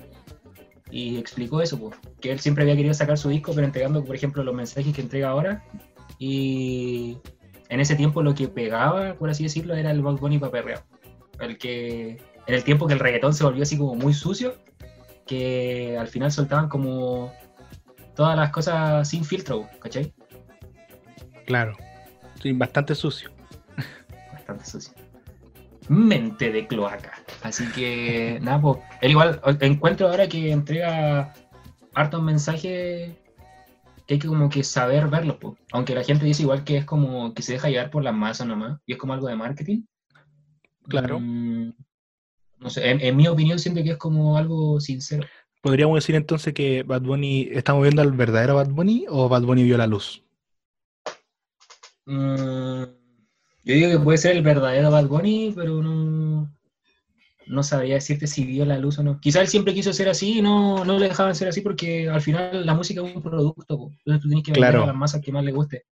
y 0.91 1.17
explicó 1.17 1.61
eso, 1.61 1.79
po, 1.79 1.91
que 2.21 2.31
él 2.31 2.39
siempre 2.39 2.63
había 2.63 2.75
querido 2.75 2.93
sacar 2.93 3.17
su 3.17 3.29
disco, 3.29 3.51
pero 3.55 3.65
entregando, 3.65 4.03
por 4.03 4.15
ejemplo, 4.15 4.43
los 4.43 4.53
mensajes 4.53 4.93
que 4.93 5.01
entrega 5.01 5.29
ahora, 5.29 5.63
y 6.19 7.17
en 7.69 7.79
ese 7.79 7.95
tiempo 7.95 8.21
lo 8.21 8.35
que 8.35 8.47
pegaba, 8.47 9.15
por 9.15 9.29
así 9.29 9.43
decirlo, 9.43 9.73
era 9.73 9.89
el 9.89 10.03
Bad 10.03 10.17
Bunny 10.17 10.37
pa' 10.37 10.51
perreo. 10.51 10.83
El 11.39 11.57
que, 11.57 12.21
en 12.45 12.53
el 12.53 12.63
tiempo 12.63 12.85
que 12.85 12.93
el 12.93 12.99
reggaetón 12.99 13.33
se 13.33 13.43
volvió 13.43 13.63
así 13.63 13.75
como 13.77 13.95
muy 13.95 14.13
sucio, 14.13 14.53
que 15.25 15.97
al 15.97 16.07
final 16.07 16.31
soltaban 16.31 16.69
como 16.69 17.33
todas 18.15 18.37
las 18.37 18.51
cosas 18.51 19.07
sin 19.07 19.23
filtro, 19.25 19.67
¿cachai? 19.79 20.13
Claro. 21.45 21.75
Sí, 22.41 22.51
bastante 22.51 22.95
sucio. 22.95 23.31
Bastante 24.31 24.65
sucio. 24.65 24.93
mente 25.89 26.51
de 26.51 26.67
cloaca. 26.67 27.13
Así 27.41 27.65
que, 27.71 28.39
nada, 28.41 28.61
pues, 28.61 28.79
él 29.01 29.11
igual 29.11 29.41
encuentro 29.61 30.07
ahora 30.07 30.27
que 30.27 30.51
entrega 30.51 31.33
hartos 31.93 32.23
mensajes 32.23 33.15
que 34.05 34.15
hay 34.15 34.19
que 34.19 34.27
como 34.27 34.49
que 34.49 34.63
saber 34.63 35.07
verlos, 35.07 35.37
po. 35.37 35.57
aunque 35.71 35.95
la 35.95 36.03
gente 36.03 36.25
dice 36.25 36.43
igual 36.43 36.63
que 36.65 36.77
es 36.77 36.85
como 36.85 37.33
que 37.33 37.41
se 37.41 37.53
deja 37.53 37.69
llevar 37.69 37.89
por 37.89 38.03
las 38.03 38.13
masas 38.13 38.47
nomás, 38.47 38.79
y 38.85 38.93
es 38.93 38.97
como 38.97 39.13
algo 39.13 39.27
de 39.27 39.35
marketing. 39.35 39.83
Claro. 40.89 41.19
Mm, 41.21 41.73
no 42.59 42.69
sé, 42.69 42.89
en, 42.89 42.99
en 42.99 43.15
mi 43.15 43.27
opinión 43.27 43.59
siento 43.59 43.81
que 43.83 43.91
es 43.91 43.97
como 43.97 44.37
algo 44.37 44.81
sincero. 44.81 45.25
Podríamos 45.63 45.95
decir 45.95 46.15
entonces 46.15 46.53
que 46.53 46.83
Bad 46.83 47.03
Bunny, 47.03 47.47
¿estamos 47.53 47.83
viendo 47.83 48.01
al 48.01 48.11
verdadero 48.11 48.55
Bad 48.55 48.67
Bunny 48.71 49.05
o 49.07 49.29
Bad 49.29 49.43
Bunny 49.43 49.63
vio 49.63 49.77
la 49.77 49.87
luz? 49.87 50.21
Mm, 52.05 52.83
yo 53.63 53.73
digo 53.73 53.89
que 53.91 53.99
puede 53.99 54.17
ser 54.17 54.35
el 54.35 54.43
verdadero 54.43 54.91
Bad 54.91 55.07
Bunny, 55.07 55.53
pero 55.55 55.81
no, 55.81 56.53
no 57.47 57.63
sabría 57.63 57.93
decirte 57.95 58.27
si 58.27 58.43
vio 58.43 58.65
la 58.65 58.77
luz 58.77 58.99
o 58.99 59.03
no. 59.03 59.21
Quizá 59.21 59.39
él 59.39 59.47
siempre 59.47 59.73
quiso 59.73 59.93
ser 59.93 60.09
así 60.09 60.39
y 60.39 60.41
no, 60.41 60.83
no 60.83 60.99
le 60.99 61.07
dejaban 61.07 61.33
ser 61.33 61.47
así 61.47 61.61
porque 61.61 62.09
al 62.09 62.19
final 62.21 62.65
la 62.65 62.73
música 62.73 63.01
es 63.01 63.15
un 63.15 63.21
producto, 63.21 63.89
entonces 63.99 64.21
tú 64.21 64.27
tienes 64.27 64.43
que 64.43 64.51
vender 64.51 64.69
Claro. 64.71 64.83
a 64.83 64.87
las 64.87 64.95
masas 64.97 65.21
que 65.21 65.31
más 65.31 65.45
le 65.45 65.53
guste. 65.53 65.85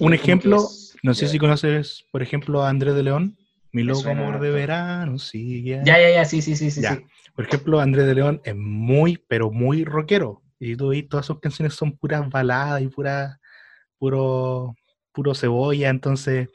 Un 0.00 0.12
ejemplo, 0.12 0.56
es- 0.56 0.96
no 1.04 1.14
sé 1.14 1.28
si 1.28 1.38
conoces, 1.38 2.04
por 2.10 2.20
ejemplo, 2.20 2.64
a 2.64 2.68
Andrés 2.68 2.96
de 2.96 3.04
León, 3.04 3.38
Mi 3.74 3.82
loco 3.82 4.08
amor 4.08 4.40
de 4.40 4.50
verano, 4.50 5.18
sigue. 5.18 5.82
Ya, 5.84 5.98
ya, 6.00 6.10
ya, 6.10 6.24
sí, 6.24 6.40
sí, 6.40 6.56
sí, 6.56 6.70
sí. 6.70 6.80
Ya. 6.80 6.94
sí. 6.94 7.04
Por 7.34 7.44
ejemplo, 7.44 7.80
Andrés 7.80 8.06
de 8.06 8.14
León 8.14 8.40
es 8.44 8.54
muy, 8.56 9.18
pero 9.28 9.50
muy 9.50 9.84
rockero. 9.84 10.42
Y 10.58 10.76
tú 10.76 10.92
todas 11.08 11.26
sus 11.26 11.40
canciones 11.40 11.74
son 11.74 11.96
puras 11.96 12.28
baladas 12.30 12.80
y 12.82 12.88
puras, 12.88 13.36
puro, 13.98 14.74
puro 15.12 15.34
cebolla. 15.34 15.90
Entonces, 15.90 16.48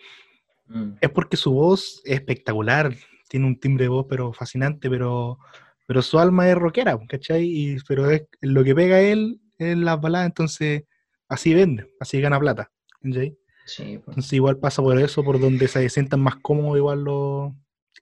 Mm. 0.70 0.92
es 1.02 1.10
porque 1.10 1.36
su 1.36 1.52
voz 1.52 2.02
es 2.06 2.14
espectacular. 2.20 2.96
Tiene 3.28 3.48
un 3.48 3.60
timbre 3.60 3.86
de 3.86 3.90
voz, 3.90 4.06
pero 4.08 4.32
fascinante, 4.34 4.90
pero, 4.90 5.40
pero 5.88 6.02
su 6.02 6.18
alma 6.20 6.50
es 6.50 6.56
rockera, 6.56 6.98
¿cachai? 7.08 7.44
Y, 7.44 7.78
pero 7.88 8.10
es, 8.10 8.24
lo 8.42 8.64
que 8.64 8.74
pega 8.74 8.98
a 8.98 9.02
él 9.02 9.40
es 9.58 9.78
las 9.78 10.00
baladas, 10.00 10.28
entonces 10.28 10.84
así 11.28 11.54
vende, 11.54 11.92
así 12.00 12.22
gana 12.22 12.40
plata. 12.40 12.72
¿cachai? 13.02 13.36
Sí, 13.76 14.00
pues. 14.04 14.18
Entonces 14.18 14.34
igual 14.34 14.58
pasa 14.60 14.82
por 14.82 15.00
eso, 15.00 15.24
por 15.24 15.40
donde 15.40 15.68
se 15.68 15.88
sientan 15.90 16.22
más 16.22 16.38
cómodos 16.38 16.78
igual 16.78 17.04
los, 17.04 17.54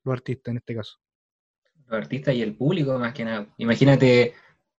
los 0.04 0.14
artistas 0.14 0.52
en 0.52 0.58
este 0.58 0.76
caso. 0.76 0.98
los 1.88 1.98
artistas 1.98 2.36
y 2.36 2.42
el 2.42 2.56
público 2.56 2.98
más 3.00 3.14
que 3.14 3.26
nada. 3.26 3.48
Imagínate 3.58 4.34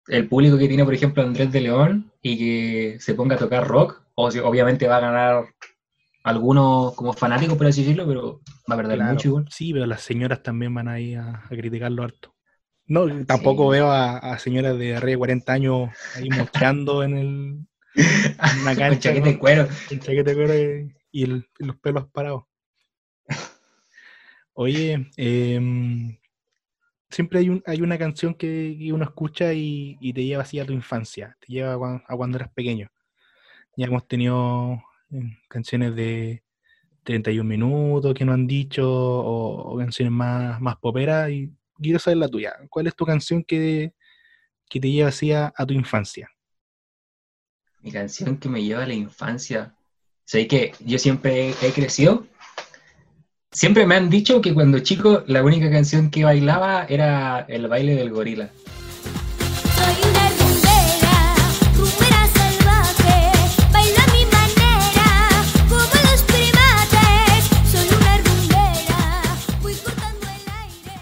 el 0.08 0.28
público 0.28 0.58
que 0.58 0.68
tiene, 0.68 0.84
por 0.84 0.94
ejemplo, 0.94 1.22
Andrés 1.22 1.52
de 1.52 1.60
León 1.60 2.12
y 2.22 2.38
que 2.38 3.00
se 3.00 3.14
ponga 3.14 3.36
a 3.36 3.38
tocar 3.38 3.66
rock, 3.66 4.02
o 4.14 4.30
si- 4.30 4.38
obviamente 4.40 4.88
va 4.88 4.96
a 4.98 5.00
ganar 5.00 5.44
algunos 6.24 6.94
como 6.96 7.12
fanáticos, 7.14 7.56
por 7.58 7.66
así 7.68 7.82
decirlo, 7.82 8.06
pero 8.06 8.40
va 8.70 8.74
a 8.74 8.78
perder 8.78 9.00
Claro, 9.00 9.10
mucho 9.10 9.28
igual. 9.28 9.48
Sí, 9.48 9.72
pero 9.72 9.86
las 9.86 10.02
señoras 10.02 10.42
también 10.42 10.74
van 10.74 10.88
ahí 10.88 11.14
a, 11.14 11.42
a 11.44 11.48
criticarlo 11.48 12.02
harto. 12.04 12.34
No, 12.86 13.26
tampoco 13.26 13.68
Sí. 13.68 13.70
veo 13.70 13.90
a, 13.92 14.18
a 14.18 14.38
señoras 14.40 14.78
de 14.78 14.96
arriba 14.96 15.12
de 15.12 15.18
40 15.18 15.54
años 15.54 15.90
ahí 16.12 16.30
mostrando 16.30 17.04
en, 17.04 17.18
el, 17.18 17.67
una 17.94 18.74
Con 18.74 18.76
cancha 18.76 18.98
chaqueta 18.98 19.28
de 19.28 19.38
cuero. 19.38 19.68
con 19.88 19.98
chaqueta 20.00 20.30
de 20.30 20.34
cuero 20.36 20.54
y, 20.54 20.94
y 21.12 21.24
el- 21.24 21.48
y 21.58 21.64
los 21.64 21.76
pelos 21.78 22.06
parados. 22.10 22.44
Oye, 24.54 25.08
em, 25.16 26.16
siempre 27.10 27.38
hay, 27.38 27.48
un, 27.48 27.62
hay 27.66 27.80
una 27.80 27.96
canción 27.98 28.34
que, 28.34 28.76
que 28.78 28.92
uno 28.92 29.04
escucha 29.04 29.52
y, 29.52 29.96
y 30.00 30.12
te 30.12 30.24
lleva 30.24 30.42
así 30.42 30.58
a 30.58 30.66
tu 30.66 30.72
infancia, 30.72 31.36
te 31.40 31.52
lleva 31.52 31.74
a, 31.74 31.78
cuan- 31.78 32.02
a 32.06 32.16
cuando 32.16 32.38
eras 32.38 32.50
pequeño. 32.52 32.88
Ya 33.76 33.86
hemos 33.86 34.06
tenido 34.08 34.82
eh, 35.12 35.38
canciones 35.48 35.94
de 35.94 36.42
31 37.04 37.48
minutos 37.48 38.12
que 38.14 38.24
no 38.24 38.32
han 38.32 38.46
dicho, 38.48 38.90
o, 38.90 39.74
o 39.74 39.78
canciones 39.78 40.12
más, 40.12 40.60
más 40.60 40.76
poperas, 40.76 41.30
y 41.30 41.52
quiero 41.80 41.98
saber 42.00 42.16
la 42.18 42.28
tuya. 42.28 42.54
¿Cuál 42.68 42.88
es 42.88 42.96
tu 42.96 43.06
canción 43.06 43.44
que, 43.44 43.94
que 44.68 44.80
te 44.80 44.90
lleva 44.90 45.08
así 45.10 45.30
a, 45.32 45.52
a 45.56 45.64
tu 45.64 45.72
infancia? 45.74 46.28
Mi 47.82 47.92
canción 47.92 48.36
que 48.38 48.48
me 48.48 48.62
lleva 48.62 48.82
a 48.82 48.86
la 48.86 48.94
infancia. 48.94 49.74
Sé 50.24 50.46
que 50.46 50.72
yo 50.80 50.98
siempre 50.98 51.54
he 51.62 51.72
crecido. 51.72 52.26
Siempre 53.50 53.86
me 53.86 53.94
han 53.96 54.10
dicho 54.10 54.40
que 54.42 54.52
cuando 54.52 54.78
chico 54.80 55.22
la 55.26 55.42
única 55.42 55.70
canción 55.70 56.10
que 56.10 56.24
bailaba 56.24 56.84
era 56.84 57.40
el 57.48 57.66
baile 57.68 57.94
del 57.94 58.10
gorila. 58.10 58.50
Soy 59.76 60.10
una 60.10 60.28
rumbera, 60.30 61.34
rumbera 61.76 62.26
salvaje, 62.26 63.32
baila 63.72 64.02
a 64.04 64.12
mi 64.12 64.24
manera, 64.26 65.30
como 65.68 65.80
los 65.80 66.22
primates. 66.24 67.44
Soy 67.72 67.88
una 67.96 68.18
rumbera, 68.18 69.22
voy 69.62 69.74
cortando 69.76 70.26
el 70.26 70.52
aire. 70.66 71.00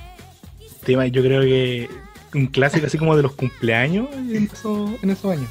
y 0.60 0.68
se- 0.68 0.84
Tema, 0.86 1.06
yo 1.08 1.22
creo 1.22 1.40
que 1.40 1.90
un 2.34 2.46
clásico 2.46 2.86
así 2.86 2.96
como 2.96 3.16
de 3.16 3.22
los 3.24 3.32
cumpleaños 3.32 4.08
en, 4.12 4.44
esos- 4.52 5.02
en 5.02 5.10
esos 5.10 5.32
años. 5.32 5.50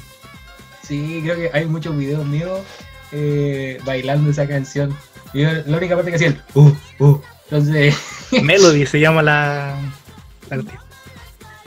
Sí, 0.86 1.20
creo 1.22 1.36
que 1.36 1.50
hay 1.52 1.66
muchos 1.66 1.96
videos 1.96 2.24
míos 2.26 2.60
eh, 3.12 3.78
bailando 3.84 4.30
esa 4.30 4.46
canción. 4.46 4.96
Y 5.34 5.42
yo, 5.42 5.48
la 5.66 5.76
única 5.78 5.94
parte 5.96 6.10
que 6.10 6.16
hacía 6.16 6.28
el 6.28 6.40
uh, 6.54 6.72
uh. 7.00 7.20
Entonces, 7.50 7.94
Melody 8.42 8.86
se 8.86 9.00
llama 9.00 9.22
la. 9.22 9.76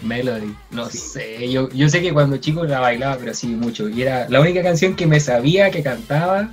Melody, 0.01 0.55
no 0.71 0.89
Sí. 0.89 0.97
sé. 0.97 1.51
Yo, 1.51 1.69
yo 1.69 1.89
sé 1.89 2.01
que 2.01 2.13
cuando 2.13 2.37
chico 2.37 2.63
la 2.65 2.79
bailaba, 2.79 3.17
pero 3.17 3.33
sí 3.33 3.47
mucho. 3.47 3.89
Y 3.89 4.01
era 4.03 4.29
la 4.29 4.39
única 4.39 4.63
canción 4.63 4.95
que 4.95 5.05
me 5.05 5.19
sabía, 5.19 5.71
que 5.71 5.83
cantaba. 5.83 6.51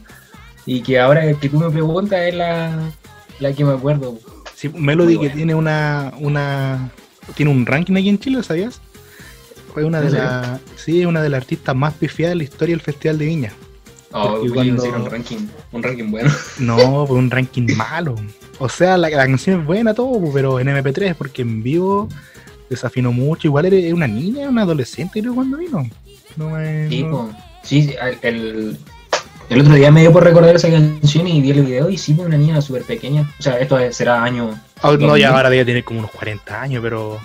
Y 0.65 0.81
que 0.81 0.99
ahora 0.99 1.33
que 1.39 1.49
tú 1.49 1.59
me 1.61 1.71
preguntas 1.71 2.19
es 2.23 2.35
la, 2.35 2.77
la 3.39 3.53
que 3.53 3.65
me 3.65 3.73
acuerdo. 3.75 4.19
Sí, 4.57 4.69
Melody 4.71 5.19
que 5.19 5.31
tiene 5.31 5.55
una, 5.55 6.13
una 6.19 6.91
tiene 7.37 7.53
un 7.53 7.65
ranking 7.67 7.95
aquí 7.95 8.09
en 8.09 8.19
Chile, 8.19 8.43
¿sabías? 8.43 8.81
Fue 9.77 9.85
una 9.85 10.01
de 10.01 10.11
las 10.11 10.59
sí, 10.77 11.05
una 11.05 11.21
de 11.21 11.29
las 11.29 11.43
artistas 11.43 11.77
más 11.77 11.93
pifiadas 11.93 12.31
de 12.31 12.37
la 12.37 12.45
historia 12.45 12.73
del 12.75 12.81
Festival 12.81 13.19
de 13.19 13.27
Viña. 13.27 13.53
Oh, 14.11 14.41
cuando- 14.55 14.85
un 14.85 15.05
ranking, 15.11 15.37
un 15.71 15.83
ranking 15.83 16.11
bueno. 16.11 16.31
No, 16.61 17.07
fue 17.07 17.19
un 17.19 17.31
ranking 17.31 17.67
malo. 17.77 18.15
O 18.59 18.71
sea, 18.71 18.97
la, 18.97 19.11
la 19.11 19.27
canción 19.27 19.61
es 19.61 19.67
buena 19.67 19.93
todo, 19.93 20.19
pero 20.33 20.59
en 20.61 20.69
MP3, 20.69 21.15
porque 21.15 21.43
en 21.43 21.63
vivo 21.63 22.09
desafinó 22.71 23.13
mucho. 23.13 23.49
Igual 23.49 23.67
era 23.67 23.95
una 23.95 24.07
niña, 24.07 24.49
una 24.49 24.63
adolescente, 24.63 25.21
creo, 25.21 25.35
cuando 25.35 25.59
vino. 25.59 25.87
No 26.37 26.49
me. 26.53 26.89
Sí, 26.89 27.03
no- 27.03 27.37
sí, 27.63 27.95
el, 28.23 28.79
el 29.51 29.61
otro 29.61 29.75
día 29.75 29.91
me 29.91 30.01
dio 30.01 30.11
por 30.11 30.25
recordar 30.25 30.57
esa 30.57 30.71
canción 30.71 31.29
y 31.29 31.43
vi 31.43 31.51
el 31.51 31.67
video 31.67 31.91
y 31.91 31.99
sí, 31.99 32.15
pues, 32.15 32.27
una 32.27 32.39
niña 32.39 32.63
súper 32.63 32.85
pequeña. 32.85 33.31
O 33.39 33.43
sea, 33.43 33.59
esto 33.59 33.79
será 33.93 34.23
año. 34.25 34.59
Ah, 34.77 34.87
no, 34.93 34.93
2000. 34.93 35.21
ya 35.21 35.37
ahora 35.37 35.51
debe 35.51 35.67
tener 35.67 35.85
como 35.85 35.99
unos 35.99 36.13
40 36.13 36.63
años, 36.63 36.81
pero. 36.83 37.21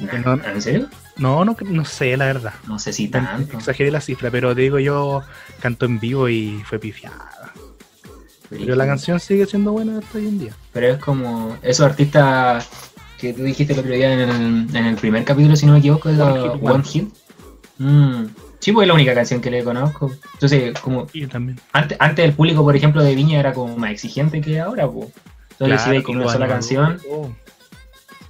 Nah, 0.00 0.36
¿En 0.52 0.60
serio? 0.60 0.88
No, 1.16 1.44
no, 1.44 1.56
no 1.64 1.84
sé, 1.84 2.16
la 2.16 2.26
verdad. 2.26 2.54
No 2.66 2.78
sé 2.78 2.92
si 2.92 3.08
tanto. 3.08 3.56
Exageré 3.56 3.90
la 3.90 4.00
cifra, 4.00 4.30
pero 4.30 4.54
te 4.54 4.62
digo 4.62 4.78
yo, 4.78 5.22
cantó 5.60 5.86
en 5.86 6.00
vivo 6.00 6.28
y 6.28 6.62
fue 6.66 6.78
pifiada. 6.78 7.30
Pero 8.50 8.74
la 8.76 8.86
canción 8.86 9.18
sigue 9.20 9.46
siendo 9.46 9.72
buena 9.72 9.98
hasta 9.98 10.18
hoy 10.18 10.28
en 10.28 10.38
día. 10.38 10.52
Pero 10.72 10.88
es 10.88 10.98
como 10.98 11.56
esos 11.62 11.86
artistas 11.86 12.68
que 13.18 13.32
tú 13.32 13.42
dijiste 13.42 13.72
el 13.72 13.78
otro 13.80 13.92
día 13.92 14.12
en 14.12 14.20
el, 14.20 14.76
en 14.76 14.86
el 14.86 14.96
primer 14.96 15.24
capítulo, 15.24 15.56
si 15.56 15.66
no 15.66 15.72
me 15.72 15.78
equivoco, 15.78 16.08
es 16.10 16.18
One 16.18 16.42
Hit 16.42 16.62
One. 16.62 16.84
Hit. 16.84 17.08
Mm. 17.78 18.24
Sí, 18.60 18.72
pues 18.72 18.84
es 18.84 18.88
la 18.88 18.94
única 18.94 19.14
canción 19.14 19.40
que 19.40 19.50
le 19.50 19.62
conozco. 19.64 20.10
Entonces, 20.34 20.78
como 20.80 21.06
Y 21.12 21.26
también. 21.26 21.60
antes, 21.72 21.96
antes 22.00 22.24
el 22.24 22.32
público, 22.32 22.62
por 22.62 22.74
ejemplo, 22.74 23.02
de 23.02 23.14
Viña 23.14 23.38
era 23.38 23.52
como 23.52 23.76
más 23.76 23.90
exigente 23.92 24.40
que 24.40 24.60
ahora, 24.60 24.88
pues. 24.88 25.08
Entonces, 25.52 25.80
si 25.80 25.84
Claro, 25.84 25.90
ves 25.98 26.02
con 26.04 26.14
y 26.14 26.18
una 26.22 26.32
sola 26.32 26.48
canción. 26.48 26.98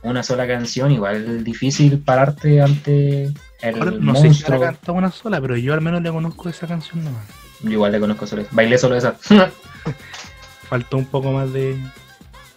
Una 0.05 0.23
sola 0.23 0.47
canción, 0.47 0.93
igual 0.93 1.17
es 1.39 1.45
difícil 1.45 1.99
pararte 1.99 2.61
ante 2.63 3.25
el 3.61 3.75
Ahora, 3.75 3.91
no 3.99 4.15
sé 4.15 4.21
si 4.23 4.27
monstruo. 4.29 4.59
la 4.61 4.67
canta 4.67 4.93
una 4.93 5.11
sola, 5.11 5.41
pero 5.41 5.57
yo 5.57 5.75
al 5.75 5.81
menos 5.81 6.03
le 6.03 6.11
conozco 6.11 6.49
esa 6.49 6.67
canción 6.67 7.03
nomás. 7.05 7.25
Yo 7.63 7.71
igual 7.71 7.93
le 7.93 8.01
conozco 8.01 8.27
solo 8.27 8.43
esa. 8.43 8.51
Bailé 8.53 8.79
solo 8.79 8.97
esa. 8.97 9.17
Faltó 10.69 10.97
un 10.97 11.07
poco 11.07 11.33
más 11.33 11.53
de 11.53 11.77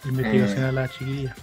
investigación 0.04 0.64
Eh. 0.64 0.68
a 0.68 0.72
la 0.72 0.88
chiquilla. 0.88 1.34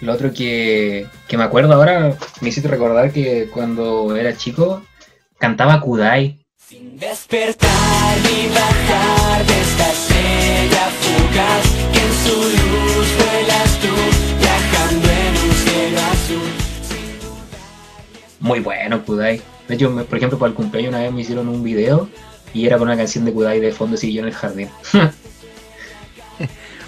Lo 0.00 0.12
otro 0.12 0.32
que, 0.32 1.06
que 1.26 1.36
me 1.36 1.44
acuerdo 1.44 1.72
ahora, 1.74 2.14
me 2.40 2.48
hiciste 2.50 2.68
recordar 2.68 3.10
que 3.12 3.48
cuando 3.52 4.14
era 4.16 4.36
chico 4.36 4.82
cantaba 5.38 5.80
Kudai. 5.80 6.44
Sin 6.56 6.98
despertar 6.98 8.16
ni 8.22 8.48
bajar 8.48 9.44
de 9.46 9.60
esta 9.60 9.90
estrella 9.90 10.88
fugaz 11.00 11.66
que 11.92 12.00
en 12.00 12.12
su 12.24 12.36
luz 12.36 13.08
Muy 18.48 18.60
bueno 18.60 19.04
Kudai. 19.04 19.40
De 19.68 19.74
hecho, 19.74 19.90
me- 19.90 20.04
por 20.04 20.16
ejemplo, 20.16 20.38
para 20.38 20.48
el 20.48 20.54
cumpleaños 20.54 20.88
una 20.90 21.00
vez 21.02 21.12
me 21.12 21.20
hicieron 21.20 21.48
un 21.48 21.62
video 21.62 22.08
y 22.54 22.64
era 22.66 22.78
con 22.78 22.88
una 22.88 22.96
canción 22.96 23.24
de 23.26 23.32
Kudai 23.32 23.60
de 23.60 23.72
fondo 23.72 23.96
y 24.00 24.12
yo 24.12 24.22
en 24.22 24.28
el 24.28 24.34
jardín. 24.34 24.68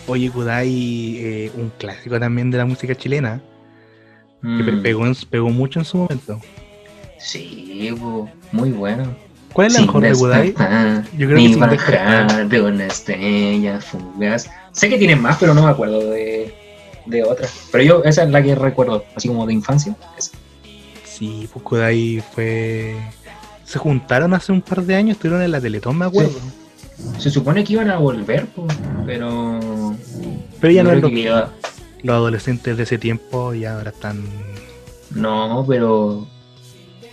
Oye, 0.06 0.30
Kudai, 0.30 1.16
eh, 1.18 1.52
un 1.54 1.70
clásico 1.78 2.18
también 2.18 2.50
de 2.50 2.58
la 2.58 2.64
música 2.64 2.94
chilena, 2.94 3.40
que 4.42 4.48
Mm, 4.48 4.82
pegó, 4.82 5.06
en- 5.06 5.14
pegó 5.28 5.50
mucho 5.50 5.78
en 5.78 5.84
su 5.84 5.98
momento. 5.98 6.40
Sí, 7.18 7.94
muy 8.52 8.70
bueno. 8.70 9.04
¿Cuál 9.52 9.66
es 9.66 9.72
la 9.74 9.78
Sin 9.80 9.86
mejor 9.88 10.02
de 10.02 10.12
Kudai? 10.12 10.48
Yo 11.18 11.26
creo 11.26 11.28
que 11.28 11.34
ni 11.34 11.48
despertar. 11.54 12.26
bajar 12.26 12.48
de 12.48 12.62
una 12.62 12.86
estrella 12.86 13.80
fugaz. 13.80 14.48
Sé 14.72 14.88
que 14.88 14.96
tienen 14.96 15.20
más, 15.20 15.36
pero 15.38 15.52
no 15.54 15.62
me 15.62 15.70
acuerdo 15.70 16.10
de, 16.10 16.54
de 17.06 17.22
otra. 17.24 17.46
Pero 17.70 17.84
yo, 17.84 18.04
esa 18.04 18.22
es 18.22 18.30
la 18.30 18.42
que 18.42 18.54
recuerdo, 18.54 19.04
así 19.14 19.28
como 19.28 19.46
de 19.46 19.52
infancia. 19.52 19.94
esa. 20.16 20.32
Sí, 21.20 21.48
pues 21.52 21.62
Kudai 21.62 22.20
fue. 22.34 22.96
Se 23.64 23.78
juntaron 23.78 24.32
hace 24.34 24.50
un 24.52 24.62
par 24.62 24.82
de 24.82 24.96
años, 24.96 25.16
estuvieron 25.16 25.42
en 25.42 25.52
la 25.52 25.60
Teletón, 25.60 25.96
me 25.98 26.06
acuerdo. 26.06 26.32
Se 27.18 27.30
supone 27.30 27.62
que 27.62 27.74
iban 27.74 27.90
a 27.90 27.98
volver, 27.98 28.46
pero. 29.06 29.60
Pero 30.60 30.72
ya 30.72 30.82
yo 30.82 30.88
no 30.88 30.92
es 30.96 31.02
lo 31.02 31.08
que 31.10 31.20
iba- 31.20 31.50
los 32.02 32.14
adolescentes 32.14 32.76
de 32.76 32.82
ese 32.82 32.96
tiempo 32.98 33.52
y 33.54 33.66
ahora 33.66 33.90
están. 33.90 34.22
No, 35.10 35.64
pero. 35.68 36.26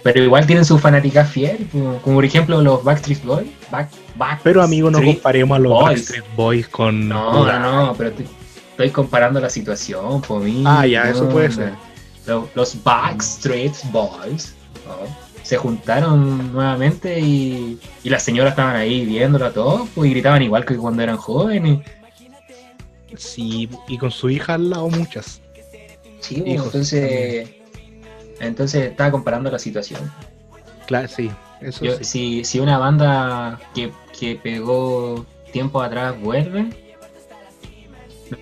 Pero 0.03 0.23
igual 0.23 0.45
tienen 0.47 0.63
su 0.63 0.79
fanática 0.79 1.25
fiel, 1.25 1.67
po, 1.69 1.99
como 2.01 2.15
por 2.15 2.23
ejemplo 2.25 2.61
los 2.61 2.81
Backstreet 2.83 3.23
Boys. 3.25 3.47
Back, 3.69 3.89
Back 4.15 4.39
Pero 4.41 4.61
amigo, 4.63 4.89
no 4.89 5.03
comparemos 5.03 5.57
a 5.57 5.59
los 5.59 5.71
Boys. 5.73 5.85
Backstreet 5.99 6.25
Boys 6.35 6.67
con. 6.69 7.09
No, 7.09 7.45
no, 7.45 7.59
no, 7.87 7.93
pero 7.97 8.11
estoy, 8.11 8.25
estoy 8.71 8.89
comparando 8.91 9.41
la 9.41 9.49
situación, 9.49 10.21
por 10.21 10.41
mí. 10.41 10.63
Ah, 10.65 10.87
ya, 10.87 11.09
eso 11.09 11.25
no, 11.25 11.29
puede 11.29 11.49
no. 11.49 11.55
ser. 11.55 11.73
Lo- 12.27 12.49
Los 12.55 12.83
Backstreet 12.83 13.73
Boys 13.91 14.53
¿no? 14.85 15.27
se 15.43 15.55
juntaron 15.57 16.51
nuevamente 16.51 17.19
y, 17.19 17.79
y 18.03 18.09
las 18.09 18.21
señoras 18.23 18.51
estaban 18.51 18.75
ahí 18.75 19.05
viéndolo 19.05 19.45
a 19.45 19.51
todos 19.53 19.87
pues, 19.95 20.09
y 20.09 20.13
gritaban 20.13 20.41
igual 20.43 20.65
que 20.65 20.75
cuando 20.75 21.01
eran 21.03 21.17
jóvenes. 21.17 21.79
Sí, 23.15 23.69
y 23.87 23.97
con 23.97 24.11
su 24.11 24.29
hija 24.29 24.55
al 24.55 24.69
lado 24.69 24.89
muchas. 24.89 25.41
Sí, 26.19 26.41
pues, 26.41 26.53
Hijos 26.53 26.65
entonces, 26.67 27.49
entonces 28.41 28.91
estaba 28.91 29.11
comparando 29.11 29.49
la 29.49 29.59
situación. 29.59 30.11
Claro, 30.85 31.07
sí, 31.07 31.31
eso 31.61 31.85
Yo- 31.85 31.97
sí. 31.99 32.03
si, 32.03 32.43
si 32.45 32.59
una 32.59 32.77
banda 32.77 33.59
que, 33.73 33.91
que 34.19 34.35
pegó 34.35 35.25
tiempo 35.53 35.81
atrás 35.81 36.19
vuelve, 36.19 36.86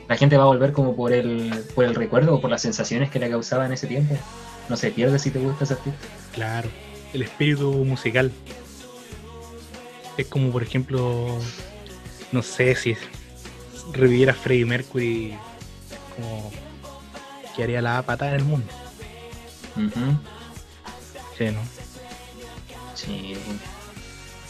la 0.07 0.17
gente 0.17 0.37
va 0.37 0.43
a 0.43 0.47
volver 0.47 0.71
como 0.71 0.95
por 0.95 1.13
el, 1.13 1.51
por 1.73 1.85
el 1.85 1.95
recuerdo 1.95 2.35
o 2.35 2.41
por 2.41 2.49
las 2.49 2.61
sensaciones 2.61 3.09
que 3.09 3.19
le 3.19 3.29
causaba 3.29 3.65
en 3.65 3.73
ese 3.73 3.87
tiempo. 3.87 4.17
No 4.69 4.77
se 4.77 4.91
pierde 4.91 5.19
si 5.19 5.31
te 5.31 5.39
gusta 5.39 5.63
ese 5.63 5.73
artista. 5.73 6.07
Claro, 6.33 6.69
el 7.13 7.21
espíritu 7.21 7.71
musical. 7.85 8.31
Es 10.17 10.27
como, 10.27 10.51
por 10.51 10.63
ejemplo, 10.63 11.37
no 12.31 12.41
sé 12.41 12.75
si 12.75 12.95
reviviera 13.93 14.33
Freddie 14.33 14.65
Mercury, 14.65 15.37
como 16.15 16.51
que 17.55 17.63
haría 17.63 17.81
la 17.81 18.01
patada 18.01 18.31
en 18.31 18.37
el 18.37 18.45
mundo. 18.45 18.67
Ujú. 19.75 20.17
Sí, 21.37 21.45
¿no? 21.45 21.59
Sí. 22.93 23.35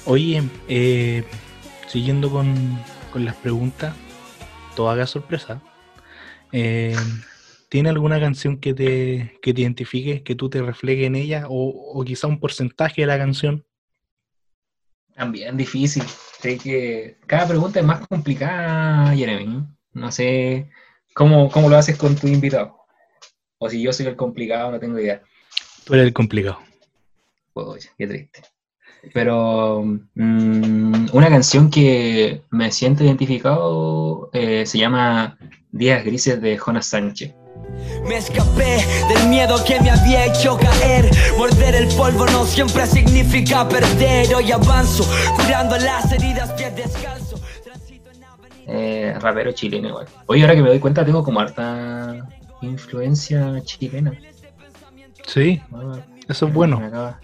Oye, 0.05 0.43
eh, 0.67 1.23
siguiendo 1.87 2.29
con, 2.29 2.79
con 3.11 3.25
las 3.25 3.35
preguntas, 3.35 3.95
todo 4.75 4.89
haga 4.89 5.07
sorpresa. 5.07 5.61
eh, 6.51 6.95
¿Tiene 7.69 7.89
alguna 7.89 8.19
canción 8.19 8.59
que 8.59 8.73
te, 8.73 9.39
que 9.41 9.53
te 9.53 9.61
identifique, 9.61 10.23
que 10.23 10.35
tú 10.35 10.49
te 10.49 10.61
reflejes 10.61 11.07
en 11.07 11.15
ella? 11.15 11.45
O, 11.49 11.69
o 11.99 12.03
quizá 12.05 12.27
un 12.27 12.39
porcentaje 12.39 13.01
de 13.01 13.07
la 13.07 13.17
canción. 13.17 13.65
También 15.15 15.57
difícil. 15.57 16.03
Sé 16.39 16.57
que 16.57 17.17
cada 17.25 17.47
pregunta 17.47 17.79
es 17.79 17.85
más 17.85 18.07
complicada, 18.07 19.15
Jeremy. 19.15 19.65
No 19.93 20.11
sé 20.11 20.69
cómo, 21.13 21.49
cómo 21.49 21.69
lo 21.69 21.77
haces 21.77 21.97
con 21.97 22.15
tu 22.15 22.27
invitado. 22.27 22.77
O 23.57 23.69
si 23.69 23.81
yo 23.81 23.91
soy 23.91 24.05
el 24.07 24.15
complicado, 24.15 24.71
no 24.71 24.79
tengo 24.79 24.99
idea. 24.99 25.23
Tú 25.85 25.93
eres 25.93 26.07
el 26.07 26.13
complicado. 26.13 26.59
Pues, 27.53 27.91
qué 27.97 28.07
triste. 28.07 28.41
Pero 29.13 29.83
mm, 30.15 31.07
una 31.13 31.29
canción 31.29 31.69
que 31.69 32.41
me 32.49 32.71
siento 32.71 33.03
identificado 33.03 34.29
eh, 34.33 34.65
se 34.65 34.77
llama 34.77 35.37
Días 35.71 36.03
Grises 36.03 36.41
de 36.41 36.57
Jonas 36.57 36.87
Sánchez. 36.87 37.33
Me 38.07 38.17
escapé 38.17 38.85
del 39.09 39.27
miedo 39.29 39.63
que 39.65 39.79
me 39.79 39.89
había 39.89 40.25
hecho 40.25 40.57
caer. 40.57 41.09
Morder 41.37 41.75
el 41.75 41.87
polvo 41.95 42.25
no 42.27 42.45
siempre 42.45 42.85
significa 42.85 43.67
perder. 43.67 44.33
Hoy 44.35 44.51
avanzo, 44.51 45.03
curando 45.35 45.77
las 45.77 46.11
heridas, 46.11 46.51
pie 46.53 46.71
descalzo. 46.71 47.39
Eh, 48.67 49.13
rapero 49.19 49.51
chileno 49.51 49.89
igual. 49.89 50.07
Oye, 50.25 50.41
ahora 50.41 50.55
que 50.55 50.61
me 50.61 50.69
doy 50.69 50.79
cuenta, 50.79 51.05
tengo 51.05 51.23
como 51.23 51.39
harta 51.39 52.27
influencia 52.61 53.61
chilena. 53.63 54.11
Sí, 55.27 55.61
Ah, 55.73 55.99
eso 56.27 56.45
es 56.45 56.51
Me 56.51 56.55
bueno. 56.55 56.77
acaba, 56.77 57.19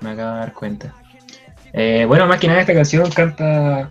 me 0.00 0.10
acabo 0.10 0.32
de 0.34 0.38
dar 0.40 0.52
cuenta. 0.54 0.94
Eh, 1.72 2.04
bueno, 2.06 2.26
más 2.26 2.40
que 2.40 2.48
nada 2.48 2.60
esta 2.60 2.74
canción 2.74 3.10
canta 3.10 3.90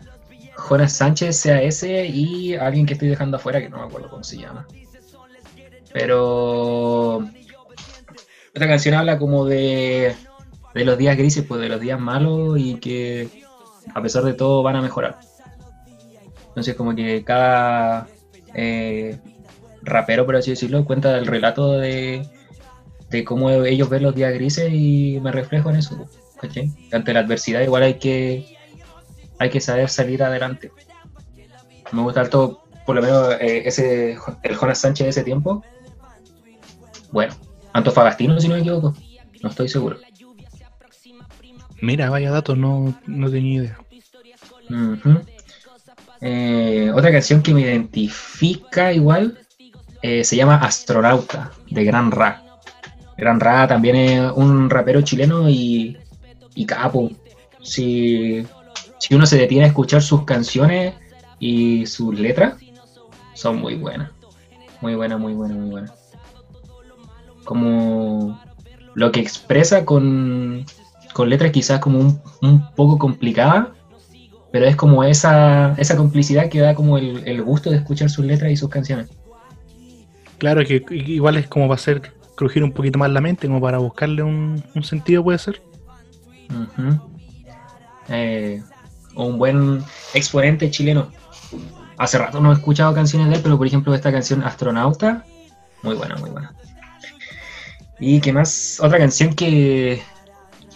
Jonas 0.55 0.93
Sánchez, 0.93 1.43
CAS 1.43 1.83
y 1.83 2.55
alguien 2.55 2.85
que 2.85 2.93
estoy 2.93 3.07
dejando 3.09 3.37
afuera 3.37 3.61
que 3.61 3.69
no 3.69 3.77
me 3.77 3.83
acuerdo 3.83 4.09
cómo 4.09 4.23
se 4.23 4.37
llama. 4.37 4.67
Pero 5.93 7.23
esta 8.53 8.67
canción 8.67 8.95
habla 8.95 9.17
como 9.17 9.45
de, 9.45 10.15
de 10.73 10.85
los 10.85 10.97
días 10.97 11.17
grises, 11.17 11.45
pues 11.47 11.61
de 11.61 11.69
los 11.69 11.79
días 11.79 11.99
malos 11.99 12.59
y 12.59 12.75
que 12.75 13.29
a 13.93 14.01
pesar 14.01 14.23
de 14.23 14.33
todo 14.33 14.63
van 14.63 14.75
a 14.75 14.81
mejorar. 14.81 15.19
Entonces 16.49 16.75
como 16.75 16.93
que 16.95 17.23
cada 17.23 18.07
eh, 18.53 19.19
rapero, 19.81 20.25
por 20.25 20.35
así 20.35 20.51
decirlo, 20.51 20.85
cuenta 20.85 21.17
el 21.17 21.25
relato 21.25 21.73
de, 21.73 22.27
de 23.09 23.23
cómo 23.23 23.49
ellos 23.49 23.89
ven 23.89 24.03
los 24.03 24.15
días 24.15 24.33
grises 24.33 24.71
y 24.73 25.19
me 25.21 25.31
reflejo 25.31 25.69
en 25.69 25.77
eso. 25.77 26.05
¿Cachai? 26.41 26.71
Ante 26.91 27.13
la 27.13 27.21
adversidad 27.21 27.61
igual 27.61 27.83
hay 27.83 27.95
que, 27.95 28.57
hay 29.37 29.49
que 29.49 29.61
saber 29.61 29.89
salir 29.89 30.23
adelante. 30.23 30.71
Me 31.91 32.01
gusta 32.01 32.21
harto, 32.21 32.63
por 32.85 32.95
lo 32.95 33.01
menos, 33.01 33.33
eh, 33.39 33.63
ese, 33.65 34.17
el 34.43 34.55
Jonas 34.55 34.79
Sánchez 34.79 35.05
de 35.05 35.09
ese 35.09 35.23
tiempo. 35.23 35.63
Bueno, 37.11 37.33
Antofagastino, 37.73 38.39
si 38.39 38.47
no 38.47 38.55
me 38.55 38.61
equivoco. 38.61 38.95
No 39.41 39.49
estoy 39.49 39.69
seguro. 39.69 39.97
Mira, 41.81 42.09
vaya 42.09 42.31
datos, 42.31 42.57
no, 42.57 42.99
no 43.07 43.31
tenía 43.31 43.61
idea. 43.61 43.77
Eh, 46.21 46.91
otra 46.93 47.11
canción 47.11 47.41
que 47.41 47.53
me 47.53 47.61
identifica 47.61 48.91
igual 48.91 49.39
eh, 50.01 50.23
se 50.23 50.35
llama 50.35 50.55
Astronauta, 50.55 51.51
de 51.69 51.83
Gran 51.85 52.11
Ra. 52.11 52.43
Gran 53.17 53.39
Ra 53.39 53.67
también 53.67 53.95
es 53.95 54.31
un 54.35 54.69
rapero 54.69 55.01
chileno 55.01 55.49
y, 55.49 55.97
y 56.59 56.65
capo. 56.65 57.09
Si, 57.61 58.45
si 58.99 59.15
uno 59.15 59.25
se 59.25 59.37
detiene 59.37 59.63
a 59.63 59.67
escuchar 59.67 60.01
sus 60.01 60.25
canciones 60.25 60.93
y 61.39 61.85
sus 61.85 62.19
letras, 62.19 62.55
son 63.33 63.61
muy 63.61 63.75
buenas. 63.75 64.11
Muy 64.81 64.95
buenas, 64.95 65.19
muy 65.21 65.33
buenas, 65.33 65.57
muy 65.57 65.69
buenas. 65.69 65.93
Como 67.45 68.37
lo 68.93 69.11
que 69.13 69.21
expresa 69.21 69.85
con, 69.85 70.65
con 71.13 71.29
letras 71.29 71.51
quizás 71.51 71.79
como 71.79 71.99
un, 71.99 72.21
un 72.41 72.69
poco 72.75 72.97
complicadas, 72.97 73.69
pero 74.51 74.65
es 74.65 74.75
como 74.75 75.05
esa, 75.05 75.75
esa 75.77 75.95
complicidad 75.95 76.49
que 76.49 76.59
da 76.59 76.75
como 76.75 76.97
el, 76.97 77.25
el 77.25 77.41
gusto 77.41 77.69
de 77.69 77.77
escuchar 77.77 78.09
sus 78.09 78.25
letras 78.25 78.51
y 78.51 78.57
sus 78.57 78.69
canciones. 78.69 79.09
Claro 80.39 80.65
que 80.65 80.83
igual 80.91 81.37
es 81.37 81.47
como 81.47 81.69
para 81.69 81.75
hacer 81.75 82.13
crujir 82.35 82.65
un 82.65 82.73
poquito 82.73 82.99
más 82.99 83.11
la 83.11 83.21
mente, 83.21 83.47
como 83.47 83.61
para 83.61 83.77
buscarle 83.77 84.23
un, 84.23 84.61
un 84.75 84.83
sentido, 84.83 85.23
puede 85.23 85.37
ser. 85.37 85.61
Eh, 88.09 88.61
un 89.15 89.37
buen 89.37 89.83
exponente 90.13 90.69
chileno. 90.71 91.11
Hace 91.97 92.17
rato 92.17 92.39
no 92.39 92.51
he 92.51 92.55
escuchado 92.55 92.93
canciones 92.93 93.29
de 93.29 93.35
él, 93.35 93.41
pero 93.43 93.57
por 93.57 93.67
ejemplo 93.67 93.93
esta 93.93 94.11
canción 94.11 94.43
Astronauta, 94.43 95.25
muy 95.83 95.95
buena, 95.95 96.15
muy 96.15 96.29
buena. 96.29 96.53
Y 97.99 98.21
qué 98.21 98.31
más, 98.31 98.79
otra 98.81 98.97
canción 98.97 99.33
que 99.35 100.01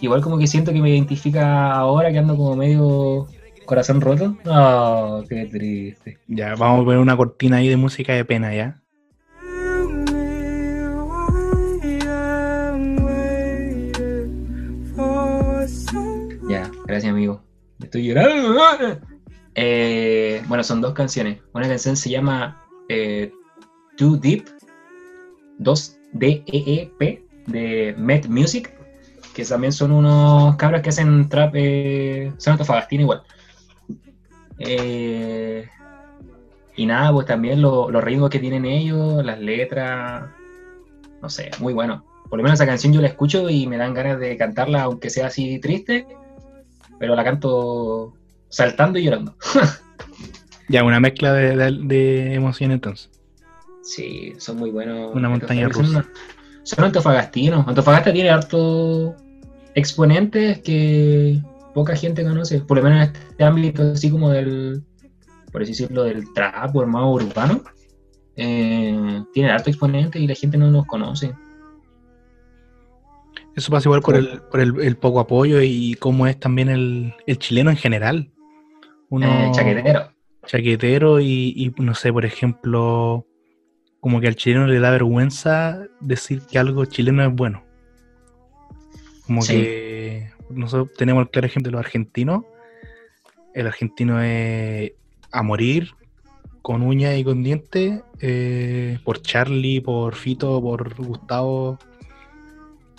igual 0.00 0.20
como 0.20 0.38
que 0.38 0.46
siento 0.46 0.72
que 0.72 0.80
me 0.80 0.90
identifica 0.90 1.72
ahora, 1.72 2.12
que 2.12 2.18
ando 2.18 2.36
como 2.36 2.54
medio 2.56 3.26
corazón 3.64 4.00
roto. 4.00 4.36
Oh, 4.44 5.24
qué 5.28 5.46
triste. 5.46 6.18
Ya, 6.28 6.54
vamos 6.54 6.82
a 6.82 6.84
poner 6.84 7.00
una 7.00 7.16
cortina 7.16 7.56
ahí 7.56 7.68
de 7.68 7.76
música 7.76 8.12
de 8.12 8.24
pena, 8.24 8.54
¿ya? 8.54 8.82
Gracias 16.86 17.12
amigo. 17.12 17.42
Estoy 17.80 18.06
llorando. 18.06 18.56
Eh, 19.54 20.42
bueno, 20.48 20.64
son 20.64 20.80
dos 20.80 20.94
canciones. 20.94 21.40
Una 21.52 21.68
canción 21.68 21.96
se 21.96 22.10
llama 22.10 22.62
eh, 22.88 23.32
Too 23.96 24.16
Deep, 24.16 24.46
2-D-E-E-P, 25.58 27.24
de 27.46 27.94
Met 27.98 28.26
Music, 28.26 28.72
que 29.34 29.44
también 29.44 29.72
son 29.72 29.92
unos 29.92 30.56
cabros 30.56 30.82
que 30.82 30.88
hacen 30.88 31.28
trap, 31.28 31.52
eh, 31.56 32.32
son 32.38 32.52
Antofagastino 32.52 33.02
igual. 33.02 33.22
Eh, 34.58 35.68
y 36.76 36.86
nada, 36.86 37.12
pues 37.12 37.26
también 37.26 37.60
lo- 37.62 37.90
los 37.90 38.02
ritmos 38.02 38.30
que 38.30 38.38
tienen 38.38 38.64
ellos, 38.64 39.24
las 39.24 39.38
letras, 39.40 40.24
no 41.22 41.28
sé, 41.28 41.50
muy 41.60 41.72
bueno. 41.72 42.04
Por 42.28 42.38
lo 42.38 42.42
menos 42.42 42.58
esa 42.58 42.66
canción 42.66 42.92
yo 42.92 43.00
la 43.00 43.08
escucho 43.08 43.48
y 43.50 43.66
me 43.66 43.76
dan 43.76 43.94
ganas 43.94 44.18
de 44.18 44.36
cantarla, 44.36 44.82
aunque 44.82 45.10
sea 45.10 45.26
así 45.26 45.60
triste, 45.60 46.06
pero 47.04 47.14
la 47.14 47.24
canto 47.24 48.14
saltando 48.48 48.98
y 48.98 49.04
llorando. 49.04 49.36
Ya, 50.66 50.82
una 50.82 50.98
mezcla 50.98 51.30
de, 51.34 51.54
de, 51.54 51.78
de 51.82 52.32
emoción 52.32 52.72
entonces. 52.72 53.10
Sí, 53.82 54.32
son 54.38 54.56
muy 54.56 54.70
buenos. 54.70 55.14
Una 55.14 55.28
montaña 55.28 55.68
rusa. 55.68 56.06
Son 56.62 56.84
antofagastinos. 56.86 57.68
Antofagasta 57.68 58.14
tiene 58.14 58.30
harto 58.30 59.14
exponentes 59.74 60.60
que 60.62 61.38
poca 61.74 61.94
gente 61.94 62.24
conoce. 62.24 62.60
Por 62.60 62.78
lo 62.78 62.84
menos 62.84 63.08
en 63.08 63.14
este 63.14 63.44
ámbito, 63.44 63.82
así 63.92 64.10
como 64.10 64.30
del, 64.30 64.82
por 65.52 65.60
así 65.60 65.72
decirlo, 65.72 66.04
del 66.04 66.32
trap 66.32 66.74
o 66.74 66.80
el 66.80 66.88
más 66.88 67.04
urbano. 67.04 67.62
Eh, 68.36 69.22
tiene 69.34 69.50
harto 69.50 69.68
exponente 69.68 70.18
y 70.18 70.26
la 70.26 70.34
gente 70.34 70.56
no 70.56 70.70
los 70.70 70.86
conoce. 70.86 71.34
Eso 73.56 73.70
pasa 73.70 73.88
igual 73.88 74.02
por 74.02 74.16
el, 74.16 74.40
por 74.50 74.60
el, 74.60 74.80
el 74.80 74.96
poco 74.96 75.20
apoyo 75.20 75.60
y 75.62 75.94
cómo 75.94 76.26
es 76.26 76.38
también 76.38 76.68
el, 76.68 77.14
el 77.26 77.38
chileno 77.38 77.70
en 77.70 77.76
general. 77.76 78.30
Uno 79.10 79.26
Eh, 79.26 79.50
chaquetero. 79.52 80.10
chaquetero 80.46 81.20
y, 81.20 81.52
y, 81.56 81.72
no 81.82 81.94
sé, 81.94 82.12
por 82.12 82.24
ejemplo, 82.24 83.26
como 84.00 84.20
que 84.20 84.26
al 84.26 84.34
chileno 84.36 84.66
le 84.66 84.80
da 84.80 84.90
vergüenza 84.90 85.84
decir 86.00 86.42
que 86.50 86.58
algo 86.58 86.84
chileno 86.84 87.22
es 87.24 87.32
bueno. 87.32 87.62
Como 89.26 89.42
Sí. 89.42 89.54
que 89.54 90.30
nosotros 90.50 90.92
tenemos 90.96 91.22
el 91.22 91.30
claro 91.30 91.46
ejemplo 91.46 91.70
de 91.70 91.76
los 91.76 91.84
argentinos. 91.84 92.44
El 93.54 93.66
argentino 93.68 94.20
es 94.20 94.92
a 95.30 95.42
morir 95.42 95.90
con 96.60 96.82
uñas 96.82 97.16
y 97.16 97.24
con 97.24 97.42
dientes 97.42 98.02
eh, 98.20 98.98
por 99.04 99.22
Charlie, 99.22 99.80
por 99.80 100.14
Fito, 100.16 100.60
por 100.60 100.94
Gustavo. 100.96 101.78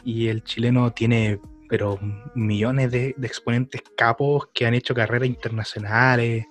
Y 0.06 0.28
el 0.28 0.44
chileno 0.44 0.92
tiene, 0.94 1.40
pero 1.68 2.00
millones 2.36 2.92
de, 2.92 3.16
exponentes 3.24 3.82
capos 3.98 4.48
que 4.54 4.66
han 4.66 4.76
hecho 4.76 4.94
carreras 4.94 5.28
internacionales. 5.28 6.46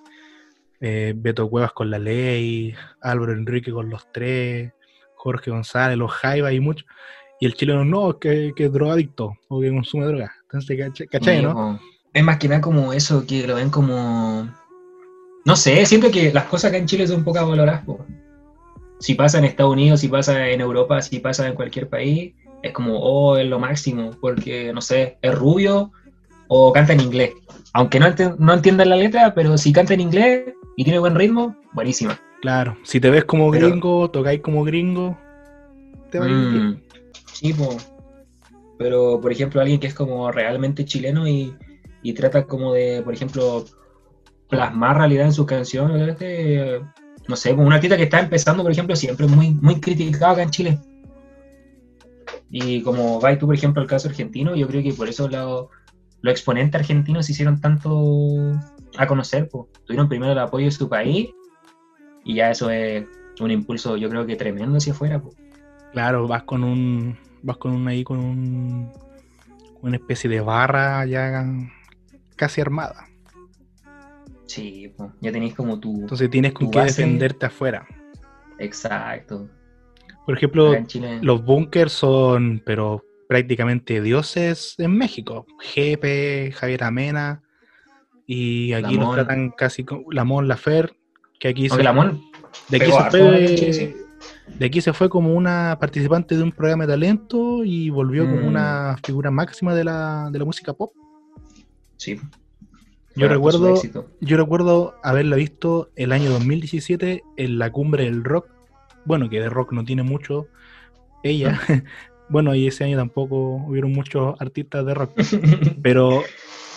Eh, 0.81 1.13
Beto 1.15 1.49
Cuevas 1.49 1.71
con 1.71 1.89
la 1.89 1.97
ley, 1.97 2.75
Álvaro 3.01 3.31
Enrique 3.31 3.71
con 3.71 3.89
los 3.89 4.11
tres, 4.11 4.71
Jorge 5.15 5.49
González, 5.49 5.97
los 5.97 6.11
Jaiba 6.11 6.51
y 6.51 6.59
muchos. 6.59 6.85
Y 7.39 7.45
el 7.45 7.53
chileno 7.53 7.83
no, 7.85 8.19
que, 8.19 8.51
que 8.55 8.65
es 8.65 8.71
drogadicto 8.73 9.33
o 9.47 9.61
que 9.61 9.69
consume 9.69 10.05
droga. 10.05 10.31
Entonces, 10.43 10.77
¿cach- 10.77 11.09
¿cachai, 11.09 11.41
no? 11.41 11.79
Es 12.13 12.23
más 12.23 12.37
que 12.37 12.47
nada 12.47 12.61
como 12.61 12.93
eso, 12.93 13.25
que 13.25 13.47
lo 13.47 13.55
ven 13.55 13.69
como... 13.69 14.49
No 15.45 15.55
sé, 15.55 15.85
siento 15.85 16.11
que 16.11 16.31
las 16.33 16.45
cosas 16.45 16.69
acá 16.69 16.77
en 16.77 16.87
Chile 16.87 17.07
son 17.07 17.23
pocas 17.23 17.47
valoradas. 17.47 17.83
po. 17.85 18.05
Si 18.99 19.15
pasa 19.15 19.37
en 19.37 19.45
Estados 19.45 19.73
Unidos, 19.73 19.99
si 19.99 20.07
pasa 20.07 20.49
en 20.49 20.61
Europa, 20.61 21.01
si 21.01 21.19
pasa 21.19 21.47
en 21.47 21.55
cualquier 21.55 21.87
país, 21.89 22.33
es 22.65 22.73
como, 22.73 22.97
oh, 22.99 23.37
es 23.37 23.47
lo 23.47 23.59
máximo, 23.59 24.11
porque, 24.19 24.73
no 24.73 24.81
sé, 24.81 25.17
es 25.21 25.33
rubio 25.35 25.91
o 26.47 26.73
canta 26.73 26.93
en 26.93 27.01
inglés. 27.01 27.31
Aunque 27.73 27.99
no, 27.99 28.07
ente- 28.07 28.35
no 28.39 28.53
entiendan 28.53 28.89
la 28.89 28.95
letra, 28.95 29.33
pero 29.35 29.57
si 29.57 29.71
canta 29.71 29.93
en 29.93 30.01
inglés 30.01 30.53
y 30.75 30.83
tiene 30.83 30.97
buen 30.99 31.15
ritmo, 31.15 31.55
buenísima. 31.73 32.19
Claro, 32.41 32.75
si 32.83 32.99
te 32.99 33.09
ves 33.09 33.25
como 33.25 33.51
Pero- 33.51 33.67
gringo, 33.69 34.09
tocáis 34.09 34.41
como 34.41 34.63
gringo, 34.63 35.17
te 36.09 36.19
va 36.19 36.25
a 36.25 36.29
ir 36.29 36.35
bien. 36.35 36.67
Mm, 36.69 36.81
sí, 37.33 37.53
po. 37.53 37.69
Pero, 38.77 39.19
por 39.21 39.31
ejemplo, 39.31 39.61
alguien 39.61 39.79
que 39.79 39.87
es 39.87 39.93
como 39.93 40.31
realmente 40.31 40.85
chileno 40.85 41.27
y, 41.27 41.55
y 42.01 42.13
trata 42.13 42.45
como 42.45 42.73
de, 42.73 43.01
por 43.03 43.13
ejemplo, 43.13 43.63
plasmar 44.49 44.97
realidad 44.97 45.25
en 45.25 45.33
sus 45.33 45.45
canciones, 45.45 46.17
no 47.27 47.35
sé, 47.35 47.51
como 47.51 47.67
un 47.67 47.73
artista 47.73 47.95
que 47.97 48.03
está 48.03 48.19
empezando, 48.19 48.63
por 48.63 48.71
ejemplo, 48.71 48.95
siempre 48.95 49.25
es 49.27 49.31
muy, 49.31 49.51
muy 49.51 49.79
criticado 49.79 50.33
acá 50.33 50.43
en 50.43 50.49
Chile. 50.51 50.79
Y 52.57 52.81
como 52.83 53.19
vais 53.19 53.37
tú, 53.37 53.47
por 53.47 53.55
ejemplo, 53.55 53.81
al 53.81 53.87
caso 53.87 54.07
argentino, 54.07 54.55
yo 54.55 54.65
creo 54.65 54.81
que 54.81 54.93
por 54.93 55.09
eso 55.09 55.27
lo- 55.27 55.69
los 56.21 56.31
exponentes 56.31 56.79
argentinos 56.79 57.25
se 57.25 57.33
hicieron 57.33 57.59
tanto 57.59 58.53
a 58.97 59.07
conocer, 59.07 59.49
pues. 59.49 59.65
Tuvieron 59.85 60.07
primero 60.07 60.31
el 60.31 60.39
apoyo 60.39 60.63
de 60.67 60.71
su 60.71 60.87
país 60.87 61.31
y 62.23 62.35
ya 62.35 62.49
eso 62.51 62.69
es 62.69 63.05
un 63.41 63.51
impulso, 63.51 63.97
yo 63.97 64.09
creo 64.09 64.25
que 64.25 64.37
tremendo 64.37 64.77
hacia 64.77 64.93
afuera, 64.93 65.21
pues. 65.21 65.35
Claro, 65.91 66.29
vas 66.29 66.43
con 66.43 66.63
un. 66.63 67.17
Vas 67.43 67.57
con 67.57 67.73
un 67.73 67.89
ahí 67.89 68.05
con 68.05 68.19
un. 68.19 68.89
Una 69.81 69.97
especie 69.97 70.29
de 70.29 70.39
barra 70.39 71.05
ya 71.05 71.45
casi 72.37 72.61
armada. 72.61 73.05
Sí, 74.45 74.93
po, 74.95 75.11
ya 75.19 75.31
tenéis 75.33 75.55
como 75.55 75.77
tu... 75.77 76.01
Entonces 76.03 76.29
tienes 76.29 76.53
con 76.53 76.71
qué 76.71 76.79
defenderte 76.85 77.47
afuera. 77.47 77.85
Exacto. 78.57 79.49
Por 80.25 80.35
ejemplo, 80.35 80.73
Chile... 80.85 81.19
los 81.21 81.43
bunkers 81.43 81.91
son, 81.91 82.61
pero 82.65 83.03
prácticamente 83.27 84.01
dioses 84.01 84.75
en 84.77 84.97
México. 84.97 85.45
Jepe, 85.59 86.51
Javier 86.53 86.83
Amena. 86.83 87.41
Y 88.27 88.73
aquí 88.73 88.93
los 88.95 89.01
Lamón. 89.01 89.15
tratan 89.15 89.51
casi 89.51 89.83
como 89.83 90.11
Lamón 90.11 90.47
Lafer, 90.47 90.95
que 91.39 91.49
aquí 91.49 91.69
se, 91.69 91.83
Lamón 91.83 92.21
de 92.69 92.77
aquí 92.77 92.91
se 92.91 93.09
fue. 93.11 93.95
De 94.57 94.65
aquí 94.65 94.81
se 94.81 94.93
fue 94.93 95.09
como 95.09 95.33
una 95.35 95.77
participante 95.79 96.35
de 96.35 96.43
un 96.43 96.51
programa 96.51 96.85
de 96.85 96.93
talento 96.93 97.63
y 97.63 97.89
volvió 97.89 98.25
como 98.25 98.41
Mm. 98.41 98.47
una 98.47 98.97
figura 99.05 99.29
máxima 99.29 99.75
de 99.75 99.83
la, 99.83 100.29
de 100.31 100.39
la 100.39 100.45
música 100.45 100.73
pop. 100.73 100.91
Sí. 101.97 102.19
Yo 103.15 103.27
recuerdo, 103.29 103.75
yo 104.19 104.37
recuerdo 104.37 104.95
haberla 105.03 105.35
visto 105.37 105.89
el 105.95 106.11
año 106.11 106.29
2017 106.31 107.23
en 107.37 107.59
la 107.59 107.71
cumbre 107.71 108.03
del 108.05 108.23
rock. 108.23 108.47
Bueno, 109.05 109.29
que 109.29 109.39
de 109.39 109.49
rock 109.49 109.71
no 109.73 109.83
tiene 109.85 110.03
mucho 110.03 110.47
ella. 111.23 111.59
bueno, 112.29 112.55
y 112.55 112.67
ese 112.67 112.83
año 112.83 112.97
tampoco 112.97 113.55
hubieron 113.67 113.91
muchos 113.91 114.35
artistas 114.39 114.85
de 114.85 114.93
rock. 114.93 115.11
Pero 115.83 116.21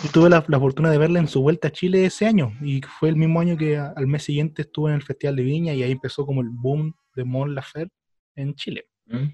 yo 0.03 0.11
tuve 0.13 0.29
la, 0.29 0.43
la 0.47 0.59
fortuna 0.59 0.89
de 0.91 0.97
verla 0.97 1.19
en 1.19 1.27
su 1.27 1.41
vuelta 1.41 1.67
a 1.69 1.71
Chile 1.71 2.05
ese 2.05 2.25
año. 2.25 2.53
Y 2.61 2.81
fue 2.81 3.09
el 3.09 3.15
mismo 3.15 3.39
año 3.39 3.57
que 3.57 3.77
a- 3.77 3.93
al 3.95 4.07
mes 4.07 4.23
siguiente 4.23 4.61
estuvo 4.63 4.89
en 4.89 4.95
el 4.95 5.01
Festival 5.01 5.35
de 5.35 5.43
Viña 5.43 5.73
y 5.73 5.83
ahí 5.83 5.91
empezó 5.91 6.25
como 6.25 6.41
el 6.41 6.49
boom 6.49 6.93
de 7.15 7.23
Mon 7.23 7.53
Laferte 7.55 7.93
en 8.35 8.53
Chile. 8.55 8.85
Mm. 9.07 9.27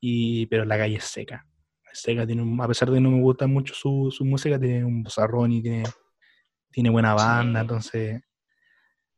Y, 0.00 0.46
pero 0.46 0.64
la 0.64 0.76
calle 0.76 0.96
es 0.96 1.04
seca. 1.04 1.46
Seca, 1.94 2.26
tiene 2.26 2.42
un- 2.42 2.60
a 2.60 2.68
pesar 2.68 2.88
de 2.90 2.96
que 2.96 3.00
no 3.00 3.10
me 3.10 3.20
gusta 3.20 3.46
mucho 3.46 3.74
su, 3.74 4.08
su 4.10 4.24
música, 4.24 4.58
tiene 4.58 4.84
un 4.84 5.02
bozarrón 5.02 5.52
y 5.52 5.62
tiene, 5.62 5.84
tiene 6.70 6.90
buena 6.90 7.14
banda. 7.14 7.60
Sí. 7.60 7.62
Entonces, 7.62 8.20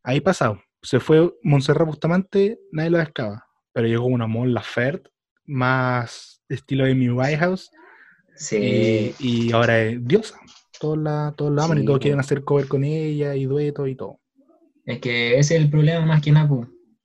ahí 0.02 0.20
pasado. 0.20 0.60
Se 0.84 1.00
fue 1.00 1.34
Montserrat 1.42 1.86
Bustamante, 1.86 2.60
nadie 2.70 2.90
la 2.90 3.04
pescaba. 3.04 3.46
Pero 3.72 3.88
llegó 3.88 4.04
una 4.06 4.26
Mon 4.26 4.54
Laferte, 4.54 5.10
más 5.46 6.42
estilo 6.48 6.84
Amy 6.84 7.08
Winehouse, 7.10 7.70
Sí. 8.36 9.14
y, 9.18 9.48
y 9.48 9.52
ahora 9.52 9.80
es 9.82 10.04
diosa. 10.06 10.38
Todos 10.80 10.98
la, 10.98 11.32
todos 11.36 11.52
la 11.52 11.64
aman 11.64 11.78
y 11.78 11.80
Sí, 11.80 11.86
todos 11.86 11.98
po. 11.98 12.02
quieren 12.02 12.20
hacer 12.20 12.44
cover 12.44 12.68
con 12.68 12.84
ella 12.84 13.34
y 13.34 13.44
dueto 13.46 13.86
y 13.86 13.94
todo. 13.96 14.20
Es 14.84 14.98
que 15.00 15.38
ese 15.38 15.56
es 15.56 15.62
el 15.62 15.70
problema 15.70 16.04
más 16.04 16.20
que 16.22 16.32
nada. 16.32 16.48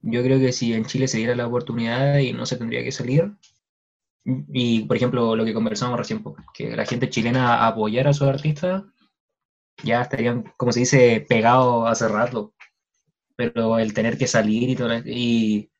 Yo 0.01 0.23
creo 0.23 0.39
que 0.39 0.51
si 0.51 0.73
en 0.73 0.85
Chile 0.85 1.07
se 1.07 1.17
diera 1.17 1.35
la 1.35 1.47
oportunidad 1.47 2.17
y 2.19 2.33
no 2.33 2.45
se 2.45 2.57
tendría 2.57 2.83
que 2.83 2.91
salir, 2.91 3.31
y 4.25 4.81
por 4.85 4.97
ejemplo 4.97 5.35
lo 5.35 5.45
que 5.45 5.53
conversamos 5.53 5.97
recién, 5.97 6.23
que 6.53 6.75
la 6.75 6.85
gente 6.85 7.09
chilena 7.09 7.65
apoyara 7.67 8.09
a 8.09 8.13
sus 8.13 8.27
artistas, 8.27 8.83
ya 9.83 10.01
estarían, 10.01 10.43
como 10.57 10.71
se 10.73 10.81
dice, 10.81 11.25
pegados 11.29 11.87
hace 11.89 12.07
rato. 12.09 12.53
Pero 13.39 13.79
el 13.79 13.93
tener 13.93 14.17
que 14.17 14.27
salir 14.27 14.69
y 14.69 14.75
todo, 14.75 14.93
y, 15.05 15.71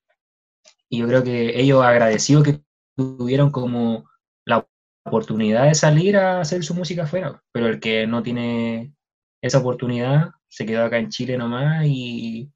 y 0.88 0.98
yo 0.98 1.08
creo 1.08 1.24
que 1.26 1.60
ellos 1.60 1.84
agradecidos 1.84 2.46
que 2.46 2.62
tuvieron 2.96 3.52
como 3.52 4.10
la 4.46 4.66
oportunidad 5.04 5.66
de 5.66 5.76
salir 5.76 6.16
a 6.16 6.40
hacer 6.40 6.64
su 6.64 6.74
música 6.74 7.04
afuera, 7.04 7.44
pero 7.52 7.68
el 7.68 7.82
que 7.82 8.08
no 8.08 8.24
tiene 8.24 8.94
esa 9.42 9.58
oportunidad 9.58 10.30
se 10.48 10.66
quedó 10.66 10.86
acá 10.86 11.00
en 11.00 11.10
Chile 11.10 11.38
nomás 11.38 11.86
y 11.86 12.50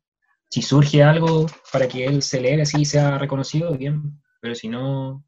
si 0.50 0.62
surge 0.62 1.04
algo 1.04 1.48
para 1.74 1.90
que 1.90 2.06
él 2.06 2.22
se 2.22 2.40
lea 2.40 2.64
así 2.64 2.82
y 2.82 2.86
sea 2.86 3.18
reconocido, 3.18 3.78
bien, 3.78 4.22
pero 4.40 4.56
si 4.56 4.70
no, 4.70 5.26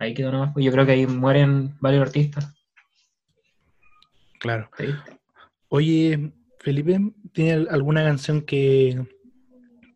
ahí 0.00 0.12
quedó 0.12 0.32
nomás. 0.32 0.54
Yo 0.56 0.72
creo 0.72 0.84
que 0.84 0.92
ahí 0.92 1.06
mueren 1.06 1.76
varios 1.80 2.02
artistas. 2.02 2.52
Claro. 4.40 4.68
¿sí? 4.76 4.86
Oye, 5.68 6.32
Felipe, 6.64 6.98
¿tiene 7.32 7.66
alguna 7.68 8.02
canción 8.02 8.40
que, 8.40 9.06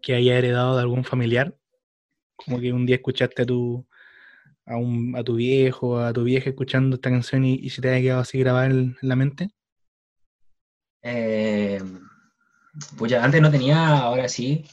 que 0.02 0.14
haya 0.14 0.36
heredado 0.36 0.76
de 0.76 0.82
algún 0.82 1.02
familiar? 1.02 1.56
Como 2.36 2.60
que 2.60 2.74
un 2.74 2.84
día 2.84 2.96
escuchaste 2.96 3.42
a 3.42 3.46
tu, 3.46 3.86
a, 4.66 4.76
un, 4.76 5.16
a 5.16 5.24
tu 5.24 5.36
viejo, 5.36 5.98
a 5.98 6.12
tu 6.12 6.24
vieja 6.24 6.50
escuchando 6.50 6.96
esta 6.96 7.08
canción 7.08 7.44
y, 7.44 7.54
y 7.54 7.70
se 7.70 7.80
te 7.80 7.88
haya 7.88 8.02
quedado 8.02 8.20
así 8.20 8.38
grabada 8.38 8.66
en, 8.66 8.98
en 9.00 9.08
la 9.08 9.16
mente. 9.16 9.48
Eh, 11.02 11.82
pues 12.98 13.10
ya 13.10 13.24
antes 13.24 13.40
no 13.40 13.50
tenía, 13.50 13.96
ahora 13.96 14.28
sí. 14.28 14.66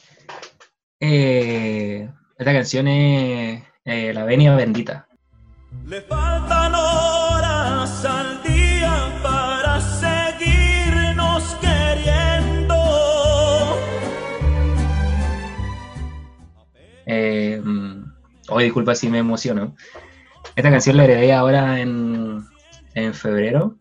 Eh, 1.00 2.10
esta 2.38 2.54
canción 2.54 2.90
es 2.90 3.64
eh, 3.86 4.14
La 4.14 4.26
Venia 4.26 4.54
Bendita. 4.54 5.08
Le 5.86 6.02
faltan 6.02 6.74
Eh, 17.06 17.62
hoy 18.50 18.64
disculpa 18.64 18.96
si 18.96 19.10
me 19.10 19.20
emociono. 19.20 19.76
Esta 20.56 20.72
canción 20.72 20.98
la 20.98 21.06
heredé 21.06 21.34
ahora 21.34 21.80
en, 21.80 22.46
en 22.94 23.14
febrero, 23.14 23.76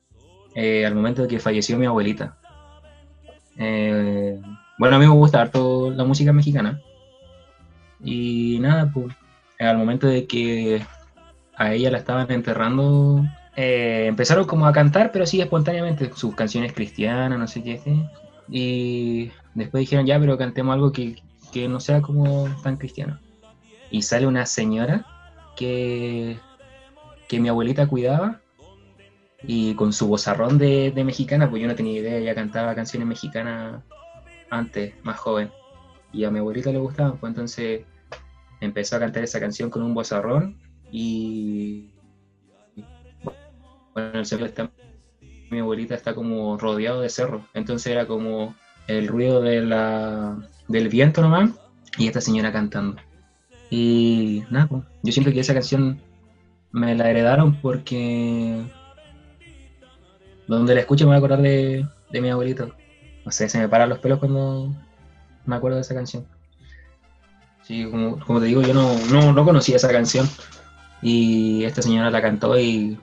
eh, 0.55 0.85
al 0.85 0.95
momento 0.95 1.23
de 1.23 1.29
que 1.29 1.39
falleció 1.39 1.79
mi 1.79 1.87
abuelita. 1.87 2.37
Eh, 3.57 4.41
bueno, 4.79 4.97
a 4.97 4.99
mí 4.99 5.07
me 5.07 5.13
gusta 5.13 5.41
harto 5.41 5.91
la 5.91 6.05
música 6.05 6.33
mexicana. 6.33 6.81
Y 8.03 8.59
nada, 8.61 8.91
pues 8.93 9.15
al 9.59 9.79
momento 9.79 10.07
de 10.07 10.27
que 10.27 10.85
a 11.57 11.73
ella 11.73 11.91
la 11.91 11.99
estaban 11.99 12.31
enterrando, 12.31 13.25
eh, 13.57 14.07
empezaron 14.09 14.47
como 14.47 14.67
a 14.67 14.73
cantar, 14.73 15.13
pero 15.13 15.27
sí 15.27 15.41
espontáneamente, 15.41 16.11
sus 16.15 16.35
canciones 16.35 16.73
cristianas, 16.73 17.39
no 17.39 17.47
sé 17.47 17.63
qué. 17.63 17.81
Y 18.49 19.31
después 19.55 19.81
dijeron, 19.81 20.07
ya, 20.07 20.19
pero 20.19 20.37
cantemos 20.37 20.75
algo 20.75 20.93
que, 20.93 21.23
que 21.55 21.69
no 21.69 21.79
sea 21.79 22.03
como 22.03 22.49
tan 22.65 22.77
cristiano. 22.77 23.21
Y 23.89 24.03
sale 24.03 24.27
una 24.27 24.45
señora 24.45 25.07
que, 25.57 26.37
que 27.29 27.39
mi 27.39 27.49
abuelita 27.49 27.87
cuidaba 27.87 28.41
y 29.45 29.77
con 29.77 29.93
su 29.93 30.09
vozarrón 30.09 30.59
de, 30.59 30.91
de 30.91 31.05
mexicana, 31.05 31.49
pues 31.49 31.63
yo 31.63 31.69
no 31.69 31.77
tenía 31.77 32.01
idea, 32.01 32.17
ella 32.17 32.35
cantaba 32.35 32.75
canciones 32.75 33.07
mexicanas 33.07 33.85
antes, 34.51 34.95
más 35.05 35.17
joven. 35.17 35.53
Y 36.13 36.25
a 36.25 36.31
mi 36.33 36.41
abuelita 36.41 36.73
le 36.73 36.79
gustaba, 36.79 37.15
pues 37.15 37.31
entonces 37.31 37.83
empezó 38.61 38.97
a 38.97 39.01
cantar 39.01 39.23
esa 39.23 39.39
canción 39.39 39.71
con 39.71 39.83
un 39.83 39.95
vozarrón 39.95 40.59
y 40.91 41.91
bueno, 43.93 44.19
el 44.19 44.27
cerro 44.27 44.47
está, 44.47 44.73
mi 45.53 45.61
abuelita 45.61 45.95
está 45.95 46.17
como 46.17 46.59
rodeado 46.59 47.01
de 47.01 47.11
cerro, 47.11 47.47
entonces 47.55 47.93
era 47.93 48.07
como 48.07 48.57
el 48.89 49.07
ruido 49.07 49.41
de 49.41 49.61
la, 49.61 50.37
del 50.69 50.89
viento 50.89 51.23
nomás 51.23 51.51
y 51.99 52.07
esta 52.07 52.21
señora 52.21 52.53
cantando. 52.53 52.97
Y 53.71 54.45
nada, 54.51 54.67
pues, 54.67 54.83
yo 55.03 55.13
siento 55.13 55.33
que 55.33 55.41
esa 55.41 55.55
canción 55.55 56.01
me 56.73 56.95
la 56.95 57.11
heredaron 57.11 57.61
porque 57.61 58.63
donde 60.47 60.75
la 60.75 60.81
escucho 60.81 61.05
me 61.05 61.09
voy 61.09 61.15
a 61.15 61.19
acordar 61.19 61.43
de, 61.43 61.87
de 62.11 62.21
mi 62.21 62.31
abuelito. 62.31 62.75
No 63.25 63.31
sé, 63.33 63.49
se 63.49 63.59
me 63.59 63.69
paran 63.69 63.89
los 63.89 63.99
pelos 63.99 64.19
cuando 64.19 64.75
me 65.47 65.57
acuerdo 65.57 65.77
de 65.77 65.83
esa 65.83 65.95
canción. 65.95 66.27
Sí, 67.63 67.87
como, 67.91 68.19
como 68.21 68.41
te 68.41 68.47
digo, 68.47 68.61
yo 68.63 68.75
no, 68.75 68.95
no, 69.11 69.33
no 69.33 69.45
conocía 69.45 69.77
esa 69.77 69.91
canción. 69.91 70.29
Y 71.01 71.65
esta 71.65 71.83
señora 71.83 72.11
la 72.11 72.23
cantó 72.23 72.59
y 72.59 72.99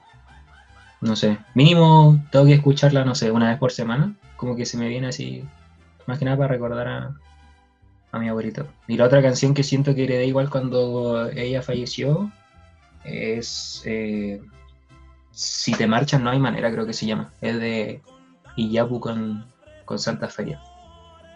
no 1.02 1.15
sé, 1.15 1.39
mínimo 1.56 2.24
tengo 2.32 2.45
que 2.45 2.54
escucharla, 2.54 3.04
no 3.04 3.15
sé, 3.15 3.32
una 3.32 3.50
vez 3.50 3.58
por 3.58 3.71
semana. 3.71 4.13
Como 4.38 4.56
que 4.56 4.65
se 4.65 4.78
me 4.78 4.88
viene 4.88 5.08
así, 5.08 5.43
más 6.06 6.19
que 6.19 6.26
nada 6.26 6.38
para 6.38 6.50
recordar 6.50 6.88
a, 6.88 7.15
a 8.12 8.19
mi 8.19 8.28
abuelito. 8.28 8.67
Y 8.88 8.97
la 8.97 9.06
otra 9.06 9.21
canción 9.21 9.54
que 9.54 9.63
siento 9.63 9.95
que 9.95 10.04
heredé 10.04 10.26
igual 10.26 10.50
cuando 10.50 11.30
ella 11.30 11.62
falleció 11.62 12.32
es 13.04 13.82
eh, 13.86 14.41
Si 15.32 15.74
te 15.74 15.88
marchas 15.88 16.21
no 16.21 16.30
hay 16.30 16.39
manera, 16.39 16.71
creo 16.71 16.86
que 16.86 16.93
se 16.93 17.06
llama. 17.06 17.32
Es 17.41 17.60
de 17.60 18.02
Iyapu 18.58 19.00
con, 19.00 19.45
con 19.86 20.00
Santa 20.00 20.28
Feria. 20.28 20.62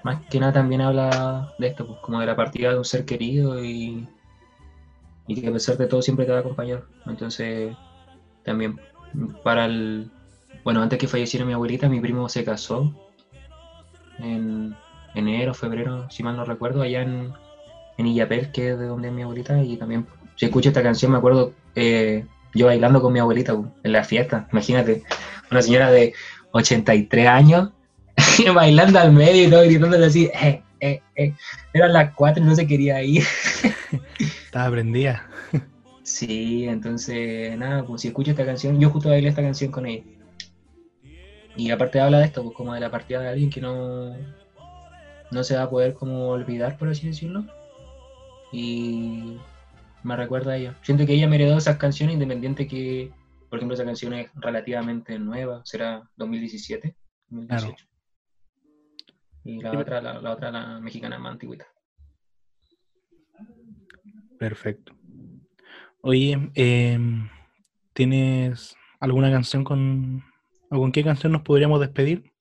Más 0.03 0.23
que 0.27 0.39
nada 0.39 0.53
también 0.53 0.81
habla 0.81 1.53
de 1.57 1.67
esto, 1.67 1.87
pues, 1.87 1.99
como 2.01 2.19
de 2.19 2.27
la 2.27 2.35
partida 2.35 2.71
de 2.71 2.77
un 2.77 2.85
ser 2.85 3.05
querido 3.05 3.63
y, 3.63 4.07
y 5.27 5.41
que 5.41 5.47
a 5.47 5.53
pesar 5.53 5.77
de 5.77 5.87
todo 5.87 6.01
siempre 6.01 6.25
te 6.25 6.31
va 6.31 6.37
a 6.37 6.41
acompañar. 6.41 6.83
Entonces, 7.05 7.75
también 8.43 8.79
para 9.43 9.65
el... 9.65 10.11
Bueno, 10.63 10.81
antes 10.81 10.99
que 10.99 11.07
falleciera 11.07 11.45
mi 11.45 11.53
abuelita, 11.53 11.89
mi 11.89 11.99
primo 12.01 12.27
se 12.29 12.43
casó 12.43 12.93
en 14.19 14.75
enero, 15.15 15.53
febrero, 15.53 16.09
si 16.09 16.23
mal 16.23 16.35
no 16.35 16.45
recuerdo, 16.45 16.81
allá 16.81 17.01
en, 17.01 17.33
en 17.97 18.07
Illapel, 18.07 18.51
que 18.51 18.71
es 18.71 18.79
de 18.79 18.85
donde 18.85 19.07
es 19.07 19.13
mi 19.13 19.23
abuelita, 19.23 19.61
y 19.63 19.77
también, 19.77 20.05
si 20.35 20.45
escucho 20.45 20.69
esta 20.69 20.83
canción, 20.83 21.11
me 21.11 21.17
acuerdo 21.17 21.53
eh, 21.75 22.25
yo 22.53 22.67
bailando 22.67 23.01
con 23.01 23.13
mi 23.13 23.19
abuelita 23.19 23.53
en 23.83 23.91
la 23.91 24.03
fiesta, 24.03 24.47
imagínate, 24.51 25.03
una 25.51 25.61
señora 25.61 25.91
de 25.91 26.13
83 26.51 27.27
años 27.27 27.69
bailando 28.53 28.99
al 28.99 29.11
medio 29.11 29.47
y 29.47 29.49
todo, 29.49 29.63
gritándole 29.63 30.05
así, 30.05 30.29
eh, 30.41 30.61
eh, 30.79 31.01
eh. 31.15 31.33
Eran 31.73 31.93
las 31.93 32.13
4 32.13 32.43
y 32.43 32.45
no 32.45 32.55
se 32.55 32.67
quería 32.67 33.01
ir. 33.03 33.23
Estaba 34.45 34.71
prendida. 34.71 35.27
Sí, 36.03 36.65
entonces, 36.67 37.57
nada, 37.57 37.83
pues 37.83 38.01
si 38.01 38.09
escucho 38.09 38.31
esta 38.31 38.45
canción, 38.45 38.79
yo 38.79 38.89
justo 38.89 39.09
bailé 39.09 39.29
esta 39.29 39.41
canción 39.41 39.71
con 39.71 39.85
ella. 39.85 40.03
Y 41.57 41.71
aparte 41.71 41.99
habla 41.99 42.19
de 42.19 42.25
esto, 42.25 42.43
pues 42.43 42.55
como 42.55 42.73
de 42.73 42.79
la 42.79 42.91
partida 42.91 43.21
de 43.21 43.29
alguien 43.29 43.49
que 43.49 43.61
no, 43.61 44.15
no 45.35 45.43
se 45.43 45.57
va 45.57 45.63
a 45.63 45.69
poder 45.69 45.93
como 45.93 46.29
olvidar, 46.29 46.77
por 46.77 46.87
así 46.87 47.05
decirlo. 47.05 47.45
Y 48.53 49.37
me 50.01 50.15
recuerda 50.15 50.53
a 50.53 50.57
ella. 50.57 50.79
Siento 50.81 51.05
que 51.05 51.13
ella 51.13 51.27
me 51.27 51.35
heredó 51.35 51.57
esas 51.57 51.77
canciones 51.77 52.13
independiente 52.13 52.67
que, 52.67 53.11
por 53.49 53.59
ejemplo, 53.59 53.75
esa 53.75 53.83
canción 53.83 54.13
es 54.13 54.31
relativamente 54.35 55.19
nueva, 55.19 55.61
será 55.65 56.09
2017, 56.15 56.95
2018. 57.27 57.85
Y 59.43 59.61
la 59.61 59.77
otra, 59.77 60.01
la, 60.01 60.21
la 60.21 60.31
otra, 60.31 60.51
la 60.51 60.79
mexicana 60.79 61.19
más 61.19 61.33
antigüita. 61.33 61.67
Perfecto. 64.39 64.95
Oye, 66.01 66.49
em, 66.55 67.29
¿tienes 67.93 68.75
alguna 69.01 69.29
canción 69.29 69.65
con... 69.65 70.23
o 70.71 70.77
con 70.77 70.93
qué 70.93 71.03
canción 71.03 71.33
nos 71.33 71.41
podríamos 71.41 71.81
despedir? 71.81 72.31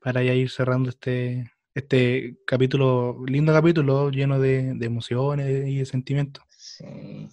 Para 0.00 0.22
ya 0.22 0.32
ir 0.34 0.50
cerrando 0.50 0.88
este, 0.88 1.53
este 1.74 2.36
capítulo, 2.46 3.24
lindo 3.26 3.52
capítulo, 3.52 4.10
lleno 4.10 4.38
de, 4.38 4.74
de 4.74 4.86
emociones 4.86 5.68
y 5.68 5.78
de 5.78 5.86
sentimientos. 5.86 6.44
Sí. 6.56 7.28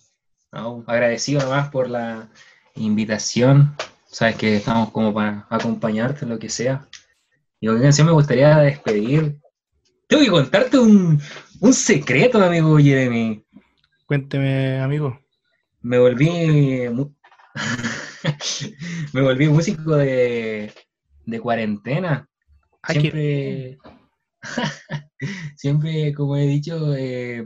No, 0.52 0.84
agradecido 0.88 1.42
nomás 1.42 1.70
por 1.70 1.90
la 1.90 2.30
invitación. 2.76 3.76
Sabes 4.06 4.36
que 4.36 4.58
estamos 4.58 4.92
como 4.92 5.14
para 5.14 5.48
acompañarte 5.50 6.26
en 6.26 6.32
lo 6.32 6.40
que 6.40 6.50
sea. 6.50 6.88
Y 7.60 7.68
qué 7.68 7.80
canción 7.80 8.08
me 8.08 8.14
gustaría 8.14 8.58
despedir. 8.58 9.38
Tengo 10.08 10.24
que 10.24 10.30
contarte 10.30 10.78
un, 10.78 11.22
un 11.62 11.74
secreto, 11.74 12.44
amigo 12.44 12.78
Jeremy. 12.78 13.46
Cuénteme, 14.06 14.82
amigo. 14.82 15.18
Me 15.82 16.00
volví 16.00 16.30
me 19.14 19.22
volví 19.22 19.48
músico 19.48 19.96
de, 19.96 20.74
de 21.26 21.40
cuarentena. 21.40 22.28
Ah, 22.82 22.94
qué 22.94 23.78
Siempre, 25.56 26.14
como 26.14 26.36
he 26.38 26.48
dicho, 26.48 26.96
eh, 26.96 27.44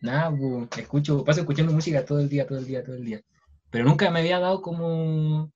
nada, 0.00 0.36
escucho, 0.76 1.24
paso 1.24 1.40
escuchando 1.40 1.72
música 1.72 2.04
todo 2.04 2.20
el 2.20 2.28
día, 2.28 2.46
todo 2.46 2.58
el 2.58 2.66
día, 2.66 2.84
todo 2.84 2.96
el 2.96 3.04
día. 3.04 3.20
Pero 3.70 3.84
nunca 3.84 4.10
me 4.10 4.20
había 4.20 4.40
dado 4.40 4.62
como 4.62 5.52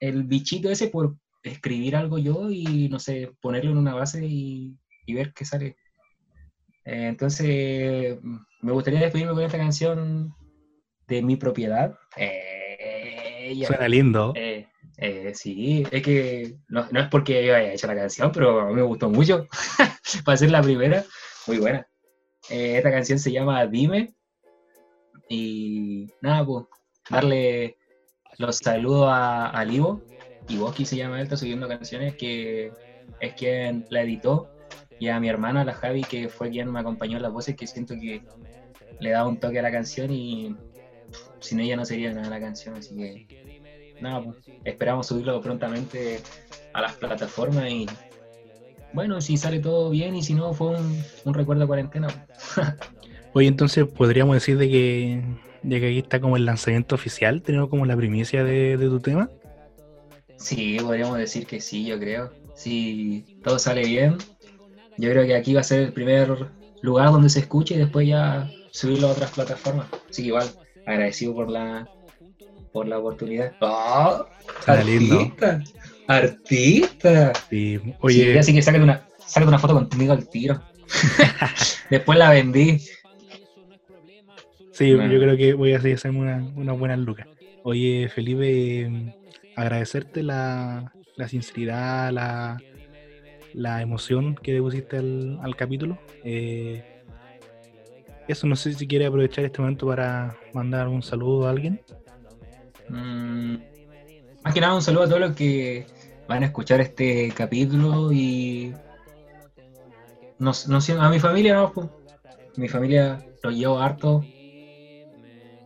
el 0.00 0.24
bichito 0.24 0.70
ese 0.70 0.88
por 0.88 1.16
escribir 1.42 1.96
algo 1.96 2.18
yo 2.18 2.50
y, 2.50 2.88
no 2.88 2.98
sé, 2.98 3.32
ponerlo 3.40 3.70
en 3.72 3.78
una 3.78 3.94
base 3.94 4.24
y, 4.24 4.76
y 5.06 5.14
ver 5.14 5.32
qué 5.32 5.44
sale. 5.44 5.76
Eh, 6.84 7.08
entonces, 7.08 8.18
me 8.62 8.72
gustaría 8.72 9.00
despedirme 9.00 9.34
con 9.34 9.42
esta 9.42 9.58
canción 9.58 10.34
de 11.08 11.22
mi 11.22 11.36
propiedad. 11.36 11.98
Eh, 12.16 13.54
ya. 13.56 13.66
Suena 13.66 13.88
lindo. 13.88 14.32
Eh, 14.36 14.66
eh, 14.98 15.32
sí, 15.34 15.84
es 15.90 16.02
que 16.02 16.56
no, 16.68 16.86
no 16.90 17.00
es 17.00 17.08
porque 17.08 17.44
yo 17.44 17.54
haya 17.54 17.72
hecho 17.72 17.86
la 17.86 17.94
canción, 17.94 18.32
pero 18.32 18.60
a 18.60 18.66
mí 18.66 18.74
me 18.74 18.82
gustó 18.82 19.10
mucho. 19.10 19.46
Para 20.24 20.36
ser 20.36 20.50
la 20.50 20.62
primera, 20.62 21.04
muy 21.46 21.58
buena. 21.58 21.86
Eh, 22.48 22.76
esta 22.76 22.90
canción 22.90 23.18
se 23.18 23.32
llama 23.32 23.66
Dime. 23.66 24.14
Y 25.28 26.06
nada, 26.20 26.46
pues, 26.46 26.64
darle 27.10 27.76
los 28.38 28.56
saludos 28.56 29.08
a, 29.10 29.50
a 29.50 29.64
Livo. 29.64 30.02
Ivoski 30.48 30.86
se 30.86 30.96
llama 30.96 31.16
él, 31.16 31.24
está 31.24 31.36
subiendo 31.36 31.68
canciones 31.68 32.14
que 32.14 32.72
es 33.20 33.34
quien 33.34 33.84
la 33.90 34.02
editó. 34.02 34.50
Y 34.98 35.08
a 35.08 35.20
mi 35.20 35.28
hermana, 35.28 35.64
la 35.64 35.74
Javi, 35.74 36.04
que 36.04 36.28
fue 36.28 36.50
quien 36.50 36.70
me 36.70 36.80
acompañó 36.80 37.16
en 37.16 37.22
las 37.22 37.32
voces, 37.32 37.56
que 37.56 37.66
siento 37.66 37.94
que 37.94 38.22
le 39.00 39.10
da 39.10 39.26
un 39.26 39.38
toque 39.38 39.58
a 39.58 39.62
la 39.62 39.70
canción 39.70 40.10
y 40.10 40.56
sin 41.40 41.60
ella 41.60 41.76
no 41.76 41.84
sería 41.84 42.12
nada 42.12 42.30
la 42.30 42.40
canción, 42.40 42.76
así 42.76 42.96
que 42.96 43.65
nada, 44.00 44.24
pues, 44.24 44.36
esperamos 44.64 45.06
subirlo 45.06 45.40
prontamente 45.40 46.20
a 46.72 46.82
las 46.82 46.94
plataformas 46.94 47.70
y 47.70 47.86
bueno, 48.92 49.20
si 49.20 49.36
sale 49.36 49.58
todo 49.58 49.90
bien 49.90 50.16
y 50.16 50.22
si 50.22 50.34
no, 50.34 50.54
fue 50.54 50.68
un, 50.68 51.02
un 51.24 51.34
recuerdo 51.34 51.62
de 51.62 51.66
cuarentena. 51.66 52.26
Oye, 53.34 53.48
entonces 53.48 53.86
podríamos 53.86 54.34
decir 54.34 54.56
de 54.56 54.70
que, 54.70 55.22
de 55.62 55.80
que 55.80 55.88
aquí 55.88 55.98
está 55.98 56.20
como 56.20 56.36
el 56.36 56.46
lanzamiento 56.46 56.94
oficial, 56.94 57.42
tenemos 57.42 57.68
como 57.68 57.84
la 57.84 57.96
primicia 57.96 58.42
de, 58.44 58.76
de 58.78 58.86
tu 58.88 59.00
tema. 59.00 59.30
Sí, 60.36 60.78
podríamos 60.80 61.18
decir 61.18 61.46
que 61.46 61.60
sí, 61.60 61.84
yo 61.84 61.98
creo. 61.98 62.32
Si 62.54 63.38
todo 63.44 63.58
sale 63.58 63.84
bien, 63.84 64.16
yo 64.96 65.10
creo 65.10 65.26
que 65.26 65.34
aquí 65.36 65.52
va 65.52 65.60
a 65.60 65.64
ser 65.64 65.82
el 65.82 65.92
primer 65.92 66.48
lugar 66.80 67.10
donde 67.10 67.28
se 67.28 67.40
escuche 67.40 67.74
y 67.74 67.78
después 67.78 68.08
ya 68.08 68.50
subirlo 68.70 69.08
a 69.08 69.12
otras 69.12 69.32
plataformas. 69.32 69.88
Así 70.08 70.22
que 70.22 70.28
igual, 70.28 70.48
agradecido 70.86 71.34
por 71.34 71.50
la 71.50 71.86
por 72.76 72.86
la 72.88 72.98
oportunidad. 72.98 73.54
¡Oh! 73.60 74.26
Lindo. 74.84 75.18
¡Artista! 75.18 75.62
¡Artista! 76.06 77.32
Y, 77.50 77.78
Oye, 78.00 78.38
así 78.38 78.52
que 78.52 78.60
sácate 78.60 78.84
una, 78.84 79.08
sácate 79.18 79.48
una 79.48 79.58
foto 79.58 79.72
contigo 79.72 80.12
al 80.12 80.28
tiro. 80.28 80.60
Después 81.90 82.18
la 82.18 82.28
vendí. 82.28 82.78
sí, 84.72 84.94
Bueno. 84.94 85.10
yo 85.10 85.18
creo 85.20 85.38
que 85.38 85.54
voy 85.54 85.72
a 85.72 85.78
hacer 85.78 85.94
hacerme 85.94 86.18
una, 86.18 86.52
unas 86.54 86.78
buenas 86.78 86.98
lucas. 86.98 87.26
Oye, 87.62 88.10
Felipe, 88.14 89.14
agradecerte 89.56 90.22
la, 90.22 90.92
la 91.16 91.28
sinceridad, 91.28 92.12
la, 92.12 92.58
la 93.54 93.80
emoción 93.80 94.34
que 94.34 94.52
le 94.52 94.60
pusiste 94.60 94.98
al, 94.98 95.38
al 95.42 95.56
capítulo. 95.56 95.98
Eh, 96.24 96.84
eso 98.28 98.46
no 98.46 98.54
sé 98.54 98.74
si 98.74 98.86
quiere 98.86 99.06
aprovechar 99.06 99.46
este 99.46 99.62
momento 99.62 99.86
para 99.86 100.36
mandar 100.52 100.88
un 100.88 101.02
saludo 101.02 101.46
a 101.46 101.50
alguien. 101.52 101.80
Mm, 102.88 103.56
más 104.42 104.54
que 104.54 104.60
nada 104.60 104.74
un 104.74 104.82
saludo 104.82 105.04
a 105.04 105.08
todos 105.08 105.20
los 105.20 105.34
que 105.34 105.86
van 106.28 106.42
a 106.42 106.46
escuchar 106.46 106.80
este 106.80 107.32
capítulo 107.32 108.12
y 108.12 108.74
no, 110.38 110.52
no 110.68 111.02
a 111.02 111.08
mi 111.10 111.18
familia 111.18 111.54
no, 111.54 111.72
pues. 111.72 111.88
mi 112.56 112.68
familia 112.68 113.24
lo 113.42 113.50
llevo 113.50 113.78
harto 113.78 114.24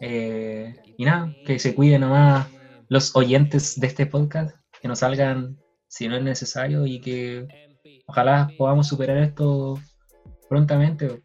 Eh, 0.03 0.75
y 0.97 1.05
nada, 1.05 1.35
que 1.45 1.59
se 1.59 1.75
cuiden 1.75 2.01
nomás 2.01 2.49
los 2.89 3.15
oyentes 3.15 3.79
de 3.79 3.87
este 3.87 4.07
podcast, 4.07 4.57
que 4.81 4.89
no 4.89 4.97
salgan 4.97 5.59
si 5.89 6.09
no 6.09 6.17
es 6.17 6.23
necesario 6.23 6.87
y 6.87 7.01
que 7.01 7.47
ojalá 8.07 8.51
podamos 8.57 8.89
superar 8.89 9.19
esto 9.19 9.79
prontamente 10.49 11.23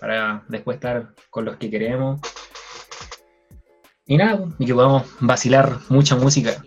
para 0.00 0.44
después 0.48 0.76
estar 0.76 1.14
con 1.30 1.44
los 1.44 1.56
que 1.56 1.68
queremos. 1.68 2.20
Y 4.06 4.16
nada, 4.16 4.48
y 4.58 4.66
que 4.66 4.74
podamos 4.74 5.04
vacilar 5.20 5.78
mucha 5.88 6.16
música 6.16 6.62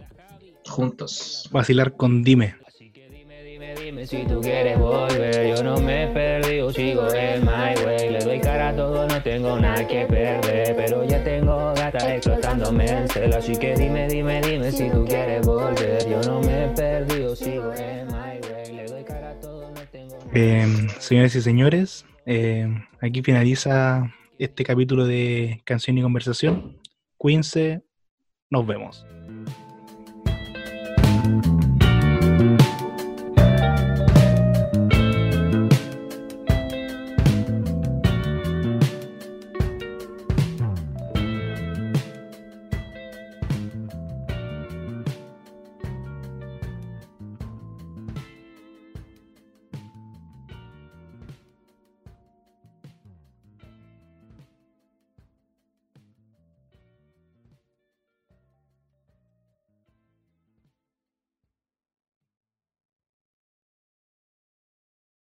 juntos. 0.65 1.49
Vacilar 1.51 1.93
con 1.93 2.23
Dime. 2.23 2.55
Así 2.65 2.91
que 2.91 3.09
dime, 3.09 3.43
dime, 3.43 3.75
dime 3.75 4.07
si 4.07 4.23
tú 4.25 4.39
quieres 4.41 4.79
volver. 4.79 5.55
Yo 5.55 5.63
no 5.63 5.77
me 5.77 6.03
he 6.03 6.07
perdido, 6.07 6.71
sigo 6.71 7.13
en 7.13 7.41
my 7.43 7.85
way. 7.85 8.09
Le 8.09 8.19
doy 8.19 8.39
cara 8.39 8.69
a 8.69 8.75
todo, 8.75 9.07
no 9.07 9.21
tengo 9.21 9.59
nada 9.59 9.85
que 9.87 10.05
perder. 10.05 10.75
Pero 10.75 11.03
ya 11.05 11.23
tengo 11.23 11.73
gata 11.75 12.15
explotándome 12.15 12.85
el 12.85 13.09
celo. 13.09 13.37
Así 13.37 13.55
que 13.57 13.75
dime, 13.75 14.07
dime, 14.07 14.41
dime 14.41 14.71
si 14.71 14.89
tú 14.89 15.05
quieres 15.05 15.45
volver. 15.45 16.09
Yo 16.09 16.21
no 16.21 16.41
me 16.41 16.65
he 16.65 16.67
perdido, 16.69 17.35
sigo 17.35 17.73
en 17.73 18.07
my 18.07 18.39
way. 18.49 18.75
Le 18.75 18.85
doy 18.85 19.03
cara 19.03 19.31
a 19.31 19.39
todo, 19.39 19.71
no 19.71 19.81
tengo 19.91 20.17
nada 20.17 20.31
Eh, 20.33 20.87
señores 20.99 21.35
y 21.35 21.41
señores, 21.41 22.05
eh, 22.25 22.67
aquí 23.01 23.21
finaliza 23.21 24.13
este 24.39 24.63
capítulo 24.63 25.05
de 25.05 25.61
Canción 25.65 25.97
y 25.97 26.01
Conversación. 26.01 26.77
Cuídense, 27.25 27.83
nos 28.51 28.67
vemos. 28.67 29.03